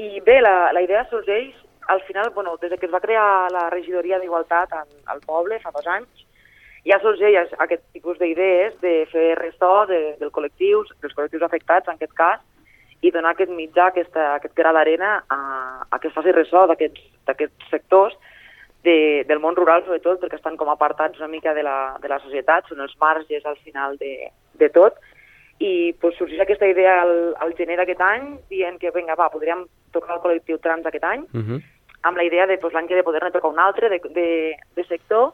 I 0.00 0.20
bé, 0.24 0.40
la, 0.40 0.72
la 0.72 0.82
idea 0.82 1.04
sorgeix 1.10 1.54
al 1.90 2.02
final, 2.02 2.30
bueno, 2.30 2.56
des 2.62 2.78
que 2.78 2.86
es 2.86 2.92
va 2.92 3.00
crear 3.02 3.50
la 3.50 3.68
regidoria 3.70 4.18
d'Igualtat 4.20 4.72
al, 4.72 4.90
al 5.10 5.20
poble 5.26 5.58
fa 5.58 5.72
dos 5.74 5.86
anys, 5.90 6.26
ja 6.86 7.00
sorgeix 7.02 7.52
aquest 7.58 7.82
tipus 7.92 8.18
d'idees 8.18 8.78
de 8.80 9.04
fer 9.12 9.34
ressò 9.38 9.86
de, 9.90 10.16
del 10.20 10.32
col·lectius, 10.32 10.92
dels 11.02 11.14
col·lectius 11.16 11.44
afectats 11.44 11.88
en 11.88 11.98
aquest 11.98 12.14
cas, 12.16 12.40
i 13.00 13.10
donar 13.12 13.32
aquest 13.32 13.52
mitjà, 13.52 13.88
aquesta, 13.88 14.34
aquest 14.36 14.54
gra 14.56 14.72
d'arena 14.76 15.22
a, 15.32 15.40
a 15.88 15.98
que 15.98 16.08
es 16.08 16.14
faci 16.14 16.32
ressò 16.36 16.66
d'aquests 16.68 17.70
sectors 17.70 18.16
de, 18.84 19.24
del 19.28 19.40
món 19.40 19.56
rural, 19.56 19.84
sobretot, 19.84 20.20
perquè 20.20 20.36
estan 20.38 20.56
com 20.60 20.68
apartats 20.72 21.20
una 21.20 21.28
mica 21.28 21.54
de 21.56 21.64
la, 21.64 21.96
de 22.00 22.08
la 22.12 22.20
societat, 22.24 22.68
són 22.68 22.80
els 22.84 22.96
marges 23.00 23.44
al 23.46 23.56
final 23.64 23.96
de, 24.00 24.30
de 24.60 24.68
tot, 24.72 24.96
i 25.60 25.92
pues, 26.00 26.16
sorgeix 26.16 26.40
aquesta 26.40 26.68
idea 26.68 27.00
al, 27.02 27.34
al 27.44 27.52
gener 27.56 27.76
d'aquest 27.80 28.00
any, 28.04 28.32
dient 28.52 28.80
que, 28.80 28.92
vinga, 28.94 29.16
va, 29.20 29.28
podríem 29.32 29.66
tocar 29.92 30.16
el 30.16 30.24
col·lectiu 30.24 30.60
trans 30.64 30.86
aquest 30.88 31.04
any, 31.04 31.26
uh 31.28 31.44
-huh. 31.44 31.60
amb 32.08 32.16
la 32.16 32.24
idea 32.24 32.46
de 32.46 32.56
pues, 32.58 32.72
l'any 32.72 32.88
que 32.88 32.96
de 32.96 33.04
poder-ne 33.04 33.30
tocar 33.30 33.50
un 33.50 33.58
altre 33.58 33.88
de, 33.88 34.00
de, 34.12 34.56
de 34.76 34.84
sector, 34.84 35.32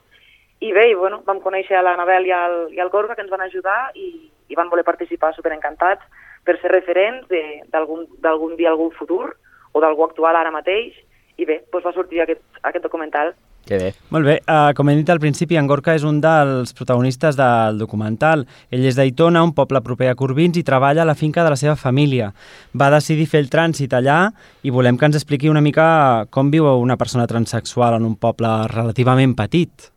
i 0.61 0.73
bé, 0.73 0.91
i, 0.91 0.95
bueno, 0.97 1.21
vam 1.27 1.41
conèixer 1.45 1.77
a 1.77 1.83
l'Anabel 1.85 2.29
i, 2.29 2.33
al, 2.33 2.57
i 2.73 2.81
al 2.81 2.93
Gorga, 2.93 3.15
que 3.15 3.25
ens 3.25 3.33
van 3.33 3.45
ajudar, 3.45 3.91
i, 3.95 4.31
i 4.49 4.57
van 4.57 4.71
voler 4.73 4.87
participar 4.87 5.35
superencantats 5.37 6.07
per 6.47 6.57
ser 6.63 6.71
referents 6.73 7.27
d'algun 7.29 8.55
dia, 8.57 8.71
algun 8.71 8.93
futur, 8.97 9.35
o 9.73 9.83
d'algú 9.83 10.07
actual 10.07 10.39
ara 10.39 10.55
mateix, 10.55 10.95
i 11.37 11.45
bé, 11.45 11.61
doncs 11.73 11.85
va 11.85 11.93
sortir 11.93 12.23
aquest, 12.25 12.41
aquest 12.63 12.87
documental. 12.87 13.35
Que 13.67 13.81
bé. 13.81 13.89
Molt 14.15 14.25
bé. 14.25 14.37
Uh, 14.47 14.71
com 14.79 14.89
he 14.89 14.95
dit 14.95 15.09
al 15.11 15.19
principi, 15.19 15.57
en 15.59 15.67
Gorka 15.67 15.97
és 15.99 16.05
un 16.07 16.21
dels 16.23 16.71
protagonistes 16.79 17.35
del 17.37 17.81
documental. 17.81 18.45
Ell 18.71 18.87
és 18.87 18.95
d'Aitona, 18.95 19.43
un 19.43 19.53
poble 19.59 19.83
proper 19.83 20.13
a 20.13 20.15
Corbins, 20.15 20.57
i 20.57 20.63
treballa 20.65 21.03
a 21.03 21.09
la 21.09 21.17
finca 21.19 21.43
de 21.43 21.51
la 21.51 21.59
seva 21.59 21.75
família. 21.75 22.31
Va 22.79 22.93
decidir 22.95 23.27
fer 23.27 23.43
el 23.43 23.51
trànsit 23.51 23.99
allà 23.99 24.21
i 24.63 24.71
volem 24.71 24.97
que 24.97 25.11
ens 25.11 25.19
expliqui 25.19 25.51
una 25.51 25.65
mica 25.67 25.89
com 26.31 26.55
viu 26.55 26.71
una 26.79 26.97
persona 26.97 27.27
transexual 27.27 27.99
en 27.99 28.07
un 28.07 28.15
poble 28.23 28.55
relativament 28.71 29.35
petit. 29.35 29.91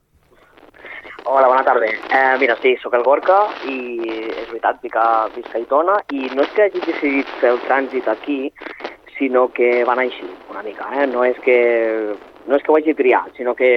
Hola, 1.31 1.47
bona 1.47 1.63
tarda. 1.63 1.85
Eh, 1.85 2.37
mira, 2.39 2.55
sí, 2.59 2.71
sóc 2.81 2.95
el 2.97 3.03
Gorka 3.05 3.35
i 3.69 3.75
és 4.09 4.47
veritat, 4.49 4.79
visc 4.81 4.95
a, 4.97 5.27
visc 5.35 5.51
a 5.53 5.59
Aitona 5.59 5.99
i 6.09 6.23
no 6.33 6.41
és 6.41 6.55
que 6.55 6.65
hagi 6.65 6.81
decidit 6.81 7.29
fer 7.37 7.51
el 7.53 7.59
trànsit 7.67 8.07
aquí, 8.09 8.37
sinó 9.13 9.43
que 9.53 9.83
van 9.85 10.01
així, 10.01 10.25
una 10.49 10.63
mica. 10.65 10.87
Eh? 10.97 11.05
No, 11.11 11.21
és 11.27 11.37
que, 11.45 11.59
no 12.47 12.57
és 12.57 12.65
que 12.65 12.73
ho 12.73 12.79
hagi 12.79 12.97
triat, 12.97 13.29
sinó 13.37 13.53
que, 13.53 13.69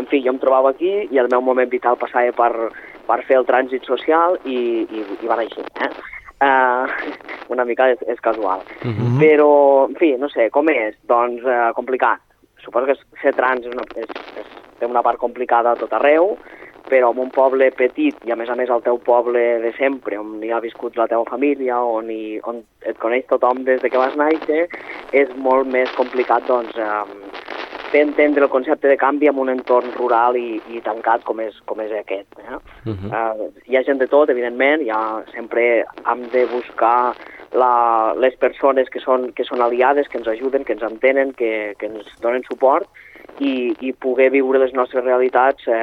en 0.00 0.08
fi, 0.08 0.22
jo 0.24 0.32
em 0.32 0.40
trobava 0.40 0.72
aquí 0.72 0.94
i 1.10 1.20
el 1.20 1.28
meu 1.28 1.44
moment 1.44 1.68
vital 1.68 2.00
passava 2.00 2.32
per, 2.40 2.70
per 3.04 3.20
fer 3.28 3.36
el 3.42 3.46
trànsit 3.52 3.84
social 3.84 4.40
i, 4.48 4.56
i, 4.88 5.04
i 5.20 5.28
van 5.28 5.44
així. 5.44 5.60
Eh? 5.84 5.92
Uh, 6.40 6.88
una 7.52 7.68
mica 7.68 7.92
és, 7.92 8.00
és 8.16 8.24
casual. 8.24 8.64
Uh 8.80 8.88
mhm. 8.88 8.96
-huh. 8.96 9.20
Però, 9.20 9.52
en 9.90 10.00
fi, 10.00 10.14
no 10.16 10.32
sé, 10.32 10.48
com 10.48 10.72
és? 10.72 10.96
Doncs 11.04 11.44
uh, 11.44 11.68
complicat. 11.76 12.24
Suposo 12.64 12.86
que 12.86 12.96
ser 13.20 13.36
trans 13.36 13.66
és 13.66 13.74
una, 13.76 13.84
és, 13.94 14.08
és, 14.40 14.52
té 14.78 14.86
una 14.86 15.02
part 15.02 15.18
complicada 15.18 15.70
a 15.72 15.76
tot 15.76 15.92
arreu, 15.92 16.38
però 16.88 17.12
en 17.12 17.20
un 17.22 17.30
poble 17.32 17.70
petit 17.76 18.26
i 18.26 18.32
a 18.32 18.36
més 18.36 18.50
a 18.50 18.56
més 18.58 18.70
el 18.70 18.82
teu 18.84 18.98
poble 19.02 19.42
de 19.62 19.72
sempre, 19.78 20.18
on 20.20 20.42
hi 20.44 20.52
ha 20.52 20.60
viscut 20.64 20.98
la 21.00 21.08
teva 21.10 21.24
família, 21.28 21.78
on, 21.80 22.10
hi, 22.10 22.38
on 22.44 22.60
et 22.84 22.98
coneix 23.00 23.26
tothom 23.30 23.64
des 23.64 23.80
de 23.82 23.90
que 23.90 24.00
vas 24.00 24.16
néixer, 24.20 24.66
és 25.12 25.32
molt 25.36 25.70
més 25.70 25.90
complicat 25.96 26.46
doncs, 26.48 26.76
eh, 26.76 27.54
fer 27.94 28.02
entendre 28.02 28.44
el 28.44 28.50
concepte 28.50 28.90
de 28.90 28.98
canvi 28.98 29.28
en 29.30 29.38
un 29.38 29.52
entorn 29.52 29.92
rural 29.94 30.36
i, 30.36 30.58
i 30.74 30.82
tancat 30.84 31.22
com 31.24 31.40
és, 31.40 31.56
com 31.70 31.80
és 31.80 31.92
aquest. 31.94 32.26
Eh? 32.42 32.58
Uh 32.90 32.92
-huh. 32.92 33.10
uh, 33.14 33.50
hi 33.70 33.76
ha 33.76 33.84
gent 33.86 34.00
de 34.02 34.08
tot, 34.10 34.30
evidentment, 34.30 34.82
ja 34.82 35.22
sempre 35.32 35.84
hem 36.10 36.28
de 36.32 36.44
buscar 36.46 37.14
la, 37.52 38.14
les 38.18 38.34
persones 38.36 38.90
que 38.90 39.00
són, 39.00 39.32
que 39.32 39.44
són 39.44 39.62
aliades, 39.62 40.08
que 40.08 40.18
ens 40.18 40.28
ajuden, 40.28 40.64
que 40.64 40.72
ens 40.72 40.82
entenen, 40.82 41.32
que, 41.32 41.74
que 41.78 41.86
ens 41.86 42.06
donen 42.20 42.42
suport 42.50 42.88
i, 43.38 43.74
i 43.80 43.92
poder 43.92 44.30
viure 44.34 44.60
les 44.62 44.74
nostres 44.74 45.04
realitats 45.04 45.66
eh, 45.66 45.80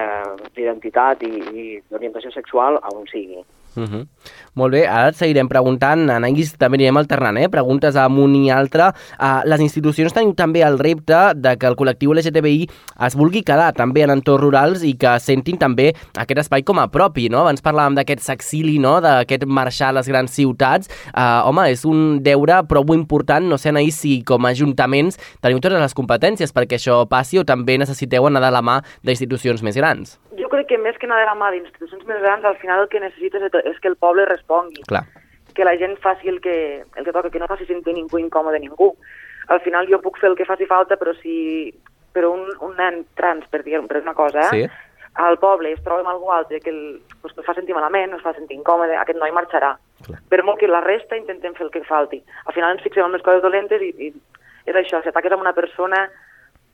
d'identitat 0.56 1.24
i, 1.28 1.32
i 1.32 1.66
d'orientació 1.90 2.32
sexual 2.32 2.80
on 2.92 3.08
sigui. 3.12 3.44
Uh 3.76 3.84
-huh. 3.84 4.08
Molt 4.54 4.74
bé, 4.74 4.86
ara 4.86 5.10
et 5.10 5.16
seguirem 5.16 5.48
preguntant, 5.48 6.10
Anaïs, 6.10 6.58
també 6.58 6.76
anirem 6.76 6.98
alternant, 6.98 7.38
eh? 7.38 7.48
preguntes 7.48 7.96
amunt 7.96 8.36
i 8.36 8.50
altre. 8.52 8.92
Uh, 9.20 9.42
les 9.46 9.62
institucions 9.62 10.14
teniu 10.14 10.34
també 10.36 10.62
el 10.62 10.78
repte 10.78 11.34
de 11.36 11.56
que 11.58 11.68
el 11.68 11.76
col·lectiu 11.76 12.14
LGTBI 12.14 12.68
es 13.08 13.16
vulgui 13.16 13.44
quedar 13.44 13.74
també 13.74 14.04
en 14.04 14.10
entorns 14.10 14.42
rurals 14.42 14.84
i 14.84 14.94
que 14.98 15.20
sentin 15.20 15.58
també 15.58 15.94
aquest 16.18 16.40
espai 16.40 16.64
com 16.64 16.80
a 16.80 16.88
propi, 16.88 17.30
no? 17.30 17.40
Abans 17.40 17.64
parlàvem 17.64 17.96
d'aquest 17.96 18.20
sexili, 18.20 18.78
no? 18.80 19.00
d'aquest 19.02 19.46
marxar 19.46 19.90
a 19.90 19.92
les 19.94 20.08
grans 20.08 20.32
ciutats. 20.32 20.90
Uh, 21.16 21.48
home, 21.48 21.70
és 21.72 21.86
un 21.86 22.22
deure 22.22 22.64
prou 22.68 22.84
important, 22.94 23.48
no 23.48 23.58
sé, 23.58 23.70
Anaïs, 23.70 23.96
si 23.96 24.22
com 24.24 24.46
a 24.46 24.50
ajuntaments 24.50 25.18
teniu 25.42 25.60
totes 25.60 25.80
les 25.80 25.94
competències 25.94 26.52
perquè 26.52 26.76
això 26.76 27.06
passi 27.08 27.40
o 27.40 27.46
també 27.48 27.78
necessiteu 27.78 28.28
anar 28.28 28.42
de 28.42 28.52
la 28.52 28.62
mà 28.62 28.82
d'institucions 29.04 29.64
més 29.64 29.80
grans. 29.80 30.18
Crec 30.52 30.68
que 30.68 30.78
més 30.82 30.98
que 31.00 31.08
anar 31.08 31.22
de 31.22 31.30
la 31.30 31.38
mà 31.40 31.50
d'institucions 31.54 32.04
més 32.10 32.20
grans, 32.20 32.46
al 32.46 32.58
final 32.60 32.84
el 32.84 32.90
que 32.92 33.00
necessites 33.00 33.46
és 33.64 33.80
que 33.80 33.92
el 33.92 33.96
poble 33.96 34.28
respongui. 34.28 34.84
Clar. 34.90 35.06
Que 35.56 35.68
la 35.68 35.78
gent 35.80 35.98
faci 36.04 36.32
el 36.32 36.42
que, 36.44 36.84
el 36.96 37.08
que 37.08 37.14
toca, 37.16 37.32
que 37.32 37.40
no 37.40 37.48
faci 37.48 37.68
sentir 37.70 37.96
ningú 37.96 38.20
incòmode 38.20 38.60
ningú. 38.60 38.92
Al 39.52 39.62
final 39.64 39.88
jo 39.88 40.02
puc 40.04 40.20
fer 40.20 40.30
el 40.32 40.38
que 40.40 40.48
faci 40.48 40.68
falta, 40.68 40.98
però 41.00 41.16
si 41.20 41.72
però 42.12 42.34
un, 42.36 42.48
un 42.60 42.76
nen 42.76 43.06
trans, 43.16 43.48
per 43.52 43.64
dir 43.64 43.80
per 43.88 44.02
una 44.02 44.14
cosa, 44.14 44.50
eh, 44.52 44.68
sí. 44.68 45.08
al 45.24 45.38
poble 45.40 45.72
es 45.72 45.84
troba 45.84 46.04
amb 46.04 46.12
algú 46.12 46.32
altre 46.32 46.60
que 46.60 46.70
el, 46.70 47.00
pues, 47.22 47.34
el 47.38 47.48
fa 47.48 47.56
sentir 47.56 47.76
malament, 47.76 48.16
es 48.16 48.24
fa 48.24 48.34
sentir 48.36 48.58
incòmode, 48.60 48.98
aquest 49.00 49.20
noi 49.20 49.32
marxarà. 49.36 49.74
Clar. 50.06 50.20
Per 50.30 50.42
molt 50.44 50.60
que 50.60 50.68
la 50.68 50.84
resta 50.84 51.16
intentem 51.20 51.56
fer 51.56 51.68
el 51.68 51.74
que 51.74 51.84
falti. 51.88 52.22
Al 52.46 52.56
final 52.56 52.76
ens 52.76 52.84
fixem 52.84 53.06
en 53.06 53.16
les 53.16 53.24
coses 53.24 53.44
dolentes 53.44 53.82
i, 53.82 53.92
i 54.08 54.12
és 54.68 54.76
això, 54.76 55.02
si 55.02 55.12
ataques 55.12 55.34
amb 55.34 55.46
una 55.46 55.56
persona 55.58 56.04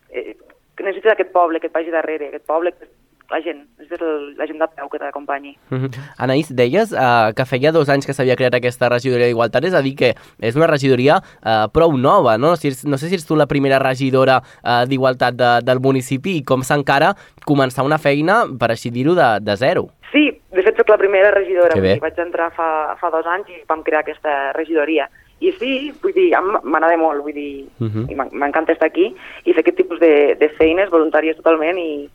eh, 0.10 0.34
que 0.76 0.86
necessita 0.86 1.14
aquest 1.14 1.34
poble 1.36 1.62
que 1.62 1.70
et 1.70 1.76
vagi 1.76 1.94
darrere, 1.94 2.32
aquest 2.32 2.48
poble 2.50 2.74
que 2.74 2.90
la 3.30 3.42
gent, 3.44 3.66
és 3.84 3.92
el, 3.98 4.36
la 4.38 4.48
gent 4.48 4.60
de 4.62 4.68
peu 4.72 4.88
que 4.90 5.00
t'acompanyi. 5.00 5.58
Mm 5.70 5.78
-hmm. 5.78 5.92
Anaïs, 6.18 6.54
deies 6.56 6.92
uh, 6.92 7.34
que 7.36 7.46
feia 7.46 7.72
dos 7.72 7.90
anys 7.90 8.06
que 8.06 8.14
s'havia 8.14 8.36
creat 8.36 8.56
aquesta 8.56 8.90
regidoria 8.90 9.28
d'Igualtat, 9.28 9.64
és 9.66 9.74
a 9.74 9.82
dir, 9.82 9.96
que 9.96 10.16
és 10.40 10.56
una 10.56 10.68
regidoria 10.68 11.18
uh, 11.18 11.68
prou 11.72 11.98
nova, 11.98 12.38
no? 12.38 12.56
Si, 12.56 12.70
no 12.86 12.98
sé 12.98 13.10
si 13.10 13.16
ets 13.16 13.26
tu 13.26 13.36
la 13.36 13.48
primera 13.48 13.80
regidora 13.80 14.42
uh, 14.64 14.86
d'Igualtat 14.88 15.34
de, 15.36 15.52
del 15.64 15.80
municipi 15.80 16.38
i 16.38 16.44
com 16.44 16.64
s'encara 16.64 17.16
començar 17.46 17.84
una 17.84 17.98
feina, 17.98 18.46
per 18.60 18.72
així 18.72 18.90
dir-ho, 18.90 19.16
de, 19.16 19.40
de 19.42 19.56
zero. 19.56 19.90
Sí, 20.12 20.42
de 20.52 20.64
fet 20.64 20.78
soc 20.78 20.90
la 20.90 20.98
primera 20.98 21.32
regidora, 21.32 21.76
vaig 21.76 22.20
entrar 22.20 22.52
fa, 22.56 22.96
fa 23.00 23.10
dos 23.10 23.26
anys 23.26 23.50
i 23.50 23.64
vam 23.68 23.84
crear 23.84 24.02
aquesta 24.02 24.54
regidoria. 24.54 25.10
I 25.40 25.52
sí, 25.52 25.94
vull 26.02 26.14
dir, 26.14 26.32
m'agrada 26.64 26.98
molt, 26.98 27.22
vull 27.22 27.34
dir, 27.34 27.68
uh 27.80 27.88
-huh. 27.88 28.06
i 28.10 28.16
m'encanta 28.16 28.72
estar 28.72 28.88
aquí 28.88 29.14
i 29.44 29.54
fer 29.54 29.60
aquest 29.60 29.78
tipus 29.78 30.00
de, 30.00 30.36
de 30.40 30.50
feines 30.50 30.90
voluntàries 30.90 31.36
totalment 31.36 31.78
i, 31.78 32.10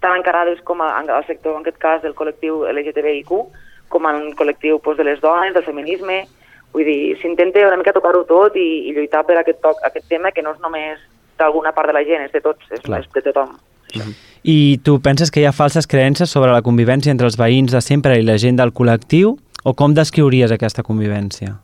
tan 0.00 0.16
encarades 0.16 0.60
com 0.62 0.80
a, 0.82 0.98
al 0.98 1.26
sector, 1.26 1.54
en 1.54 1.62
aquest 1.62 1.78
cas, 1.78 2.02
del 2.02 2.16
col·lectiu 2.16 2.64
LGTBIQ, 2.68 3.32
com 3.92 4.06
en 4.08 4.32
col·lectiu 4.38 4.80
pues, 4.80 4.96
de 4.98 5.04
les 5.04 5.20
dones, 5.20 5.54
del 5.54 5.66
feminisme. 5.66 6.22
Vull 6.72 6.86
dir, 6.86 7.16
s'intenta 7.20 7.66
una 7.66 7.76
mica 7.80 7.92
tocar-ho 7.92 8.24
tot 8.24 8.56
i, 8.56 8.88
i 8.88 8.94
lluitar 8.96 9.24
per 9.28 9.36
aquest, 9.40 9.60
toc, 9.60 9.80
aquest 9.84 10.08
tema 10.08 10.32
que 10.32 10.42
no 10.42 10.54
és 10.54 10.62
només 10.64 11.00
d'alguna 11.38 11.74
part 11.76 11.90
de 11.90 11.96
la 11.96 12.04
gent, 12.06 12.24
és 12.24 12.32
de 12.32 12.42
tots, 12.44 12.64
és, 12.70 12.80
és 12.80 13.12
de 13.12 13.22
tothom. 13.22 13.56
Mm 13.94 14.00
-hmm. 14.00 14.14
I 14.42 14.80
tu 14.84 15.00
penses 15.00 15.30
que 15.30 15.40
hi 15.40 15.44
ha 15.44 15.52
falses 15.52 15.86
creences 15.86 16.30
sobre 16.30 16.52
la 16.52 16.62
convivència 16.62 17.10
entre 17.10 17.26
els 17.26 17.36
veïns 17.36 17.72
de 17.72 17.80
sempre 17.80 18.18
i 18.18 18.22
la 18.22 18.38
gent 18.38 18.56
del 18.56 18.72
col·lectiu? 18.72 19.36
O 19.64 19.74
com 19.74 19.92
descriuries 19.94 20.52
aquesta 20.52 20.82
convivència? 20.82 21.58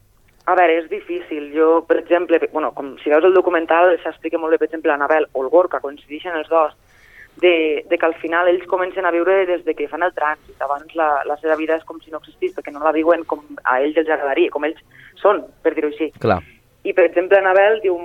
A 0.45 0.55
veure, 0.55 0.78
és 0.78 0.90
difícil. 0.90 1.52
Jo, 1.55 1.85
per 1.88 1.97
exemple, 1.99 2.38
bueno, 2.52 2.73
com 2.73 2.97
si 3.02 3.11
veus 3.11 3.25
el 3.25 3.33
documental, 3.33 3.99
s'explica 4.02 4.38
molt 4.38 4.50
bé, 4.50 4.59
per 4.59 4.66
exemple, 4.66 4.90
l'Anabel 4.90 5.26
o 5.33 5.43
el 5.43 5.49
Gorka, 5.49 5.81
coincideixen 5.81 6.35
els 6.35 6.49
dos 6.49 6.73
de, 7.37 7.85
de 7.88 7.99
que 7.99 8.07
al 8.07 8.14
final 8.16 8.49
ells 8.49 8.66
comencen 8.66 9.05
a 9.05 9.12
viure 9.12 9.45
des 9.47 9.64
de 9.64 9.75
que 9.75 9.88
fan 9.88 10.02
el 10.02 10.14
trànsit. 10.16 10.57
Abans 10.64 10.95
la, 10.97 11.23
la 11.28 11.37
seva 11.43 11.57
vida 11.57 11.76
és 11.76 11.85
com 11.85 12.00
si 12.00 12.11
no 12.11 12.21
existís, 12.23 12.55
perquè 12.57 12.73
no 12.73 12.85
la 12.85 12.95
viuen 12.97 13.25
com 13.28 13.45
a 13.64 13.81
ells 13.83 13.99
els 14.00 14.09
agradaria, 14.09 14.52
com 14.52 14.64
ells 14.64 14.81
són, 15.21 15.45
per 15.62 15.75
dir-ho 15.76 15.93
així. 15.93 16.11
Clar. 16.23 16.40
I, 16.87 16.95
per 16.95 17.09
exemple, 17.09 17.38
Anabel 17.38 17.81
diu, 17.83 17.99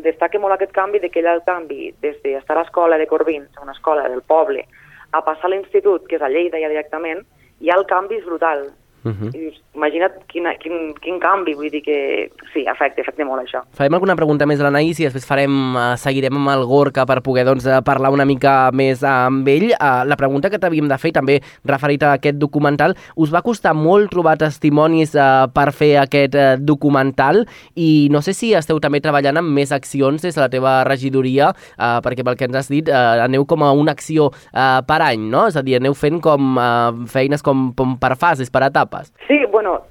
destaca 0.00 0.40
molt 0.40 0.56
aquest 0.56 0.72
canvi 0.72 1.00
de 1.02 1.10
que 1.10 1.20
ella 1.20 1.36
el 1.36 1.44
canvi 1.46 1.90
des 2.02 2.16
d'estar 2.24 2.56
a 2.56 2.62
l'escola 2.62 2.98
de 2.98 3.06
Corbins, 3.06 3.50
a 3.56 3.62
una 3.62 3.76
escola 3.76 4.08
del 4.08 4.22
poble, 4.22 4.66
a 5.12 5.22
passar 5.26 5.50
a 5.50 5.54
l'institut, 5.54 6.06
que 6.08 6.16
és 6.16 6.22
a 6.22 6.30
Lleida 6.30 6.60
ja 6.62 6.70
directament, 6.72 7.22
i 7.60 7.70
el 7.74 7.84
canvi 7.86 8.18
és 8.20 8.26
brutal. 8.26 8.70
Uh 9.02 9.12
-huh. 9.12 9.28
I 9.34 9.38
dius, 9.38 9.56
imagina't 9.74 10.12
quin, 10.28 10.44
quin, 10.60 10.92
quin 11.00 11.18
canvi, 11.20 11.54
vull 11.54 11.70
dir 11.70 11.82
que 11.82 12.30
sí, 12.52 12.66
afecta, 12.66 13.00
afecta 13.00 13.24
molt 13.24 13.40
això. 13.42 13.62
Farem 13.72 13.94
alguna 13.94 14.16
pregunta 14.16 14.46
més 14.46 14.60
a 14.60 14.64
l'Anaïs 14.64 15.00
i 15.00 15.04
després 15.04 15.24
farem, 15.24 15.74
uh, 15.74 15.96
seguirem 15.96 16.36
amb 16.36 16.48
el 16.50 16.66
Gorka 16.66 17.06
per 17.06 17.22
poder 17.22 17.44
doncs, 17.46 17.64
uh, 17.64 17.80
parlar 17.82 18.10
una 18.12 18.26
mica 18.26 18.70
més 18.72 19.02
amb 19.02 19.48
ell. 19.48 19.72
Uh, 19.72 20.04
la 20.04 20.16
pregunta 20.16 20.50
que 20.50 20.58
t'havíem 20.58 20.88
de 20.88 20.98
fer, 20.98 21.12
també 21.12 21.40
referit 21.64 22.02
a 22.02 22.12
aquest 22.12 22.36
documental, 22.36 22.94
us 23.16 23.32
va 23.32 23.42
costar 23.42 23.74
molt 23.74 24.10
trobar 24.10 24.36
testimonis 24.36 25.14
uh, 25.14 25.48
per 25.48 25.72
fer 25.72 25.96
aquest 25.96 26.34
uh, 26.34 26.56
documental 26.58 27.46
i 27.74 28.08
no 28.10 28.20
sé 28.20 28.34
si 28.34 28.52
esteu 28.52 28.80
també 28.80 29.00
treballant 29.00 29.38
amb 29.38 29.48
més 29.48 29.72
accions 29.72 30.20
des 30.20 30.34
de 30.34 30.40
la 30.40 30.48
teva 30.48 30.84
regidoria, 30.84 31.54
uh, 31.78 32.00
perquè 32.02 32.22
pel 32.22 32.36
que 32.36 32.44
ens 32.44 32.56
has 32.56 32.68
dit, 32.68 32.86
uh, 32.88 33.24
aneu 33.24 33.46
com 33.46 33.62
a 33.62 33.72
una 33.72 33.92
acció 33.92 34.26
uh, 34.26 34.82
per 34.86 35.00
any, 35.00 35.30
no? 35.30 35.46
És 35.46 35.56
a 35.56 35.62
dir, 35.62 35.76
aneu 35.76 35.94
fent 35.94 36.20
com 36.20 36.56
uh, 36.58 37.06
feines 37.06 37.40
com, 37.40 37.72
com 37.72 37.96
per 37.96 38.16
fases, 38.16 38.50
per 38.50 38.62
etapes 38.62 38.89
etapes. 38.90 39.12
Sí, 39.26 39.38
bueno, 39.50 39.82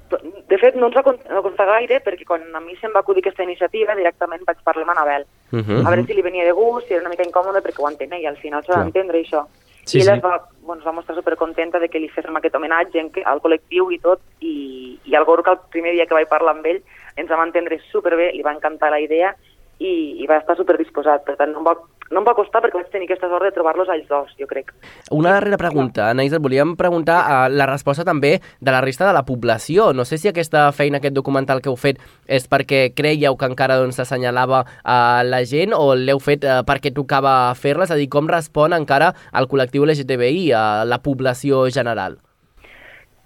de 0.48 0.58
fet, 0.58 0.76
no 0.76 0.90
ens 0.90 0.96
va 0.96 1.42
costar 1.42 1.66
gaire 1.66 2.00
perquè 2.04 2.26
quan 2.28 2.44
a 2.54 2.60
mi 2.60 2.76
se'm 2.76 2.92
va 2.94 3.00
acudir 3.00 3.24
aquesta 3.24 3.42
iniciativa 3.42 3.96
directament 3.96 4.44
vaig 4.46 4.60
parlar 4.64 4.84
amb 4.84 4.94
Anabel. 4.96 5.26
Uh 5.52 5.58
-huh. 5.58 5.86
A 5.86 5.90
veure 5.90 6.06
si 6.06 6.14
li 6.14 6.22
venia 6.22 6.44
de 6.44 6.52
gust, 6.52 6.86
si 6.86 6.94
era 6.94 7.02
una 7.02 7.10
mica 7.10 7.24
incòmode 7.24 7.62
perquè 7.62 7.80
ho 7.80 7.88
entenia 7.88 8.18
i 8.18 8.26
al 8.26 8.36
final 8.36 8.62
s'ha 8.64 8.78
d'entendre 8.78 9.18
això. 9.18 9.46
Sí, 9.84 9.98
I 9.98 10.02
ella 10.02 10.12
sí. 10.12 10.18
es 10.18 10.24
va, 10.24 10.48
bueno, 10.62 10.80
es 10.80 10.86
va 10.86 10.92
mostrar 10.92 11.16
supercontenta 11.16 11.78
de 11.78 11.88
que 11.88 11.98
li 11.98 12.08
féssim 12.08 12.36
aquest 12.36 12.54
homenatge 12.54 13.00
al 13.24 13.40
col·lectiu 13.40 13.90
i 13.90 13.98
tot 13.98 14.20
i, 14.40 15.00
i 15.04 15.14
el 15.14 15.24
Gorka 15.24 15.52
el 15.52 15.58
primer 15.70 15.92
dia 15.92 16.06
que 16.06 16.14
vaig 16.14 16.28
parlar 16.28 16.54
amb 16.54 16.66
ell 16.66 16.82
ens 17.16 17.28
vam 17.28 17.42
entendre 17.42 17.80
superbé, 17.90 18.32
li 18.32 18.42
va 18.42 18.52
encantar 18.52 18.90
la 18.90 19.00
idea 19.00 19.34
i, 19.78 20.22
i 20.22 20.26
va 20.26 20.36
estar 20.36 20.56
superdisposat. 20.56 21.24
Per 21.24 21.36
tant, 21.36 21.52
no 21.52 21.58
em, 21.58 21.64
va, 21.64 21.74
no 22.10 22.20
em 22.20 22.26
va 22.26 22.34
costar 22.34 22.60
perquè 22.62 22.74
vaig 22.74 22.88
tenir 22.90 23.06
aquesta 23.06 23.28
sort 23.30 23.44
de 23.46 23.52
trobar-los 23.54 23.88
a 23.88 23.94
ells 23.94 24.08
dos, 24.08 24.32
jo 24.38 24.46
crec. 24.50 24.72
Una 25.14 25.32
darrera 25.36 25.56
pregunta, 25.60 26.08
Anaïs, 26.10 26.32
et 26.34 26.42
volíem 26.42 26.76
preguntar 26.76 27.18
uh, 27.22 27.48
la 27.52 27.66
resposta 27.70 28.04
també 28.04 28.40
de 28.60 28.70
la 28.74 28.80
resta 28.82 29.06
de 29.06 29.12
la 29.14 29.22
població. 29.24 29.92
No 29.94 30.04
sé 30.04 30.18
si 30.18 30.28
aquesta 30.28 30.72
feina, 30.72 30.98
aquest 30.98 31.14
documental 31.14 31.62
que 31.62 31.70
heu 31.70 31.78
fet, 31.78 32.00
és 32.26 32.48
perquè 32.50 32.90
creieu 32.94 33.36
que 33.38 33.46
encara 33.46 33.78
doncs, 33.78 33.96
s'assenyalava 34.00 34.64
a 34.82 35.22
la 35.22 35.44
gent 35.44 35.72
o 35.76 35.94
l'heu 35.94 36.18
fet 36.18 36.44
uh, 36.44 36.60
perquè 36.66 36.92
tocava 36.94 37.54
fer-la? 37.54 37.86
És 37.86 37.94
a 37.94 38.00
dir, 38.00 38.08
com 38.10 38.26
respon 38.28 38.74
encara 38.74 39.12
el 39.32 39.46
col·lectiu 39.46 39.86
LGTBI 39.86 40.50
a 40.52 40.64
la 40.84 40.98
població 40.98 41.68
general? 41.70 42.18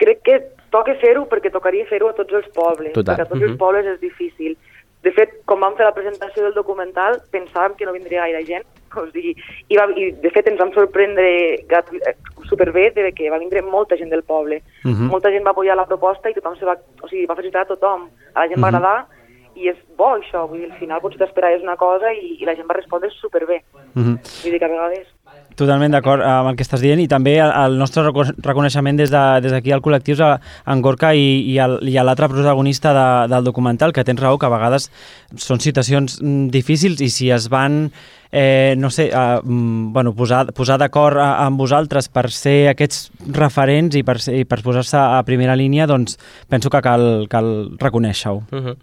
crec 0.05 0.21
que 0.27 0.35
toca 0.75 0.93
fer-ho 1.01 1.23
perquè 1.31 1.53
tocaria 1.55 1.87
fer-ho 1.89 2.09
a 2.11 2.17
tots 2.19 2.35
els 2.35 2.49
pobles, 2.53 2.93
Total. 2.93 3.15
perquè 3.15 3.23
a 3.23 3.29
tots 3.31 3.41
Mhm. 3.41 3.51
els 3.51 3.59
pobles 3.59 3.87
és 3.87 4.01
difícil. 4.01 4.57
De 5.05 5.13
fet, 5.13 5.35
quan 5.45 5.61
vam 5.61 5.75
fer 5.77 5.85
la 5.85 5.93
presentació 5.95 6.43
del 6.47 6.55
documental, 6.57 7.19
pensàvem 7.31 7.75
que 7.77 7.85
no 7.85 7.93
vindria 7.93 8.23
gaire 8.25 8.45
gent, 8.49 8.65
o 8.95 9.05
sigui, 9.11 9.35
i, 9.69 9.77
va, 9.77 9.89
i 9.99 10.13
de 10.23 10.31
fet 10.31 10.47
ens 10.49 10.61
vam 10.61 10.71
sorprendre 10.73 11.27
eh, 11.61 12.15
superbé 12.49 12.91
de 12.95 13.11
que 13.13 13.29
va 13.33 13.41
vindre 13.43 13.61
molta 13.63 13.99
gent 14.01 14.11
del 14.11 14.23
poble. 14.23 14.63
Mhm. 14.85 15.11
Molta 15.11 15.33
gent 15.35 15.45
va 15.45 15.51
apoyar 15.51 15.77
la 15.77 15.87
proposta 15.91 16.31
i 16.31 16.37
tothom 16.37 16.57
se 16.57 16.65
va, 16.65 16.77
o 17.03 17.09
sigui, 17.11 17.27
va 17.27 17.37
felicitar 17.37 17.63
a 17.67 17.71
tothom. 17.73 18.09
A 18.35 18.45
la 18.45 18.49
gent 18.49 18.63
va 18.63 18.71
Mhm. 18.71 18.75
agradar 18.77 19.07
i 19.57 19.69
és 19.69 19.77
bo 19.97 20.15
això, 20.17 20.49
vull 20.49 20.61
dir, 20.63 20.71
al 20.73 20.79
final 20.79 21.01
potser 21.01 21.19
t'esperaves 21.19 21.63
una 21.63 21.77
cosa 21.77 22.13
i, 22.13 22.39
i 22.41 22.45
la 22.45 22.55
gent 22.55 22.67
va 22.71 22.75
respondre 22.75 23.11
superbé. 23.11 23.63
Mhm. 23.95 24.19
Vull 24.43 24.53
dir 24.53 24.59
que 24.59 24.65
a 24.65 24.69
vegades... 24.69 25.07
Totalment 25.55 25.93
d'acord 25.95 26.25
amb 26.27 26.51
el 26.51 26.57
que 26.59 26.65
estàs 26.67 26.83
dient 26.83 26.99
i 26.99 27.07
també 27.11 27.37
el, 27.39 27.77
nostre 27.79 28.03
reco- 28.09 28.27
reconeixement 28.43 28.99
des 28.99 29.13
d'aquí 29.13 29.41
de, 29.41 29.61
des 29.63 29.73
al 29.77 29.85
col·lectiu 29.85 30.19
a 30.25 30.41
en 30.67 30.83
Gorka 30.83 31.13
i, 31.15 31.55
i, 31.55 31.55
i 31.55 31.97
a 31.97 32.05
l'altre 32.07 32.29
protagonista 32.29 32.95
de, 32.97 33.07
del 33.31 33.47
documental, 33.47 33.93
que 33.93 34.05
tens 34.05 34.21
raó, 34.21 34.39
que 34.39 34.47
a 34.47 34.53
vegades 34.53 34.91
són 35.37 35.63
situacions 35.63 36.19
mm, 36.21 36.51
difícils 36.55 37.01
i 37.01 37.11
si 37.13 37.31
es 37.31 37.49
van 37.53 37.85
eh, 38.35 38.75
no 38.77 38.91
sé, 38.91 39.11
eh, 39.15 39.41
mm, 39.45 39.93
bueno, 39.93 40.13
posar, 40.13 40.49
posar 40.53 40.77
d'acord 40.83 41.23
amb 41.23 41.61
vosaltres 41.61 42.11
per 42.11 42.27
ser 42.35 42.73
aquests 42.73 43.13
referents 43.31 43.95
i 43.95 44.03
per, 44.03 44.19
i 44.35 44.43
per 44.45 44.59
posar-se 44.67 44.99
a 44.99 45.23
primera 45.23 45.55
línia, 45.55 45.87
doncs 45.87 46.19
penso 46.51 46.71
que 46.71 46.83
cal, 46.83 47.29
cal 47.31 47.55
reconèixer-ho. 47.79 48.43
Uh 48.51 48.59
-huh. 48.65 48.77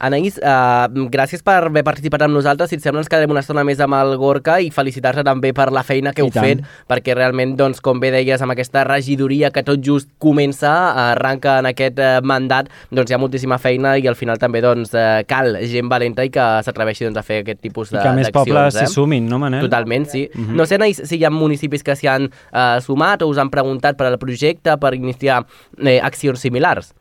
Anaïs, 0.00 0.38
uh, 0.40 0.88
gràcies 1.12 1.42
per 1.44 1.58
haver 1.66 1.82
participat 1.84 2.22
amb 2.24 2.32
nosaltres. 2.34 2.70
Si 2.72 2.76
et 2.78 2.82
sembla, 2.82 3.02
ens 3.02 3.08
quedarem 3.12 3.30
una 3.34 3.42
estona 3.44 3.64
més 3.68 3.80
amb 3.84 3.94
el 3.98 4.14
Gorka 4.16 4.54
i 4.64 4.70
felicitar-te 4.72 5.22
també 5.26 5.52
per 5.52 5.66
la 5.76 5.82
feina 5.84 6.14
que 6.16 6.22
I 6.22 6.24
heu 6.24 6.30
tant. 6.32 6.46
fet, 6.46 6.62
perquè 6.88 7.14
realment, 7.18 7.52
doncs, 7.58 7.82
com 7.84 8.00
bé 8.00 8.10
deies, 8.14 8.40
amb 8.40 8.54
aquesta 8.54 8.84
regidoria 8.88 9.50
que 9.52 9.62
tot 9.66 9.82
just 9.84 10.08
comença, 10.18 10.70
arranca 11.12 11.58
en 11.60 11.68
aquest 11.68 12.00
uh, 12.00 12.20
mandat, 12.24 12.70
doncs 12.90 13.10
hi 13.10 13.14
ha 13.14 13.20
moltíssima 13.20 13.58
feina 13.60 13.96
i 14.00 14.08
al 14.08 14.16
final 14.16 14.38
també 14.40 14.62
doncs, 14.64 14.94
uh, 14.96 15.20
cal 15.28 15.58
gent 15.68 15.90
valenta 15.92 16.24
i 16.24 16.30
que 16.32 16.46
s'atreveixi 16.64 17.04
doncs, 17.04 17.20
a 17.20 17.22
fer 17.26 17.42
aquest 17.44 17.60
tipus 17.60 17.92
I 17.92 17.98
de- 17.98 18.02
que 18.02 18.14
més 18.16 18.30
d'accions. 18.30 18.48
pobles 18.48 18.76
eh? 18.80 18.86
s'hi 18.86 18.94
sumin, 18.94 19.28
no, 19.28 19.38
Manel? 19.38 19.60
Totalment, 19.68 20.08
sí. 20.08 20.24
Mhm. 20.34 20.56
No 20.56 20.64
sé, 20.66 20.76
Anaïs, 20.80 21.02
si 21.04 21.18
hi 21.20 21.24
ha 21.24 21.30
municipis 21.30 21.84
que 21.84 21.94
s'hi 21.96 22.08
han 22.08 22.30
uh, 22.30 22.80
sumat 22.80 23.20
o 23.22 23.28
us 23.28 23.36
han 23.38 23.50
preguntat 23.52 23.96
per 24.00 24.06
al 24.08 24.18
projecte 24.18 24.78
per 24.80 24.94
iniciar 24.94 25.42
eh, 25.78 26.00
accions 26.00 26.40
similars. 26.40 26.94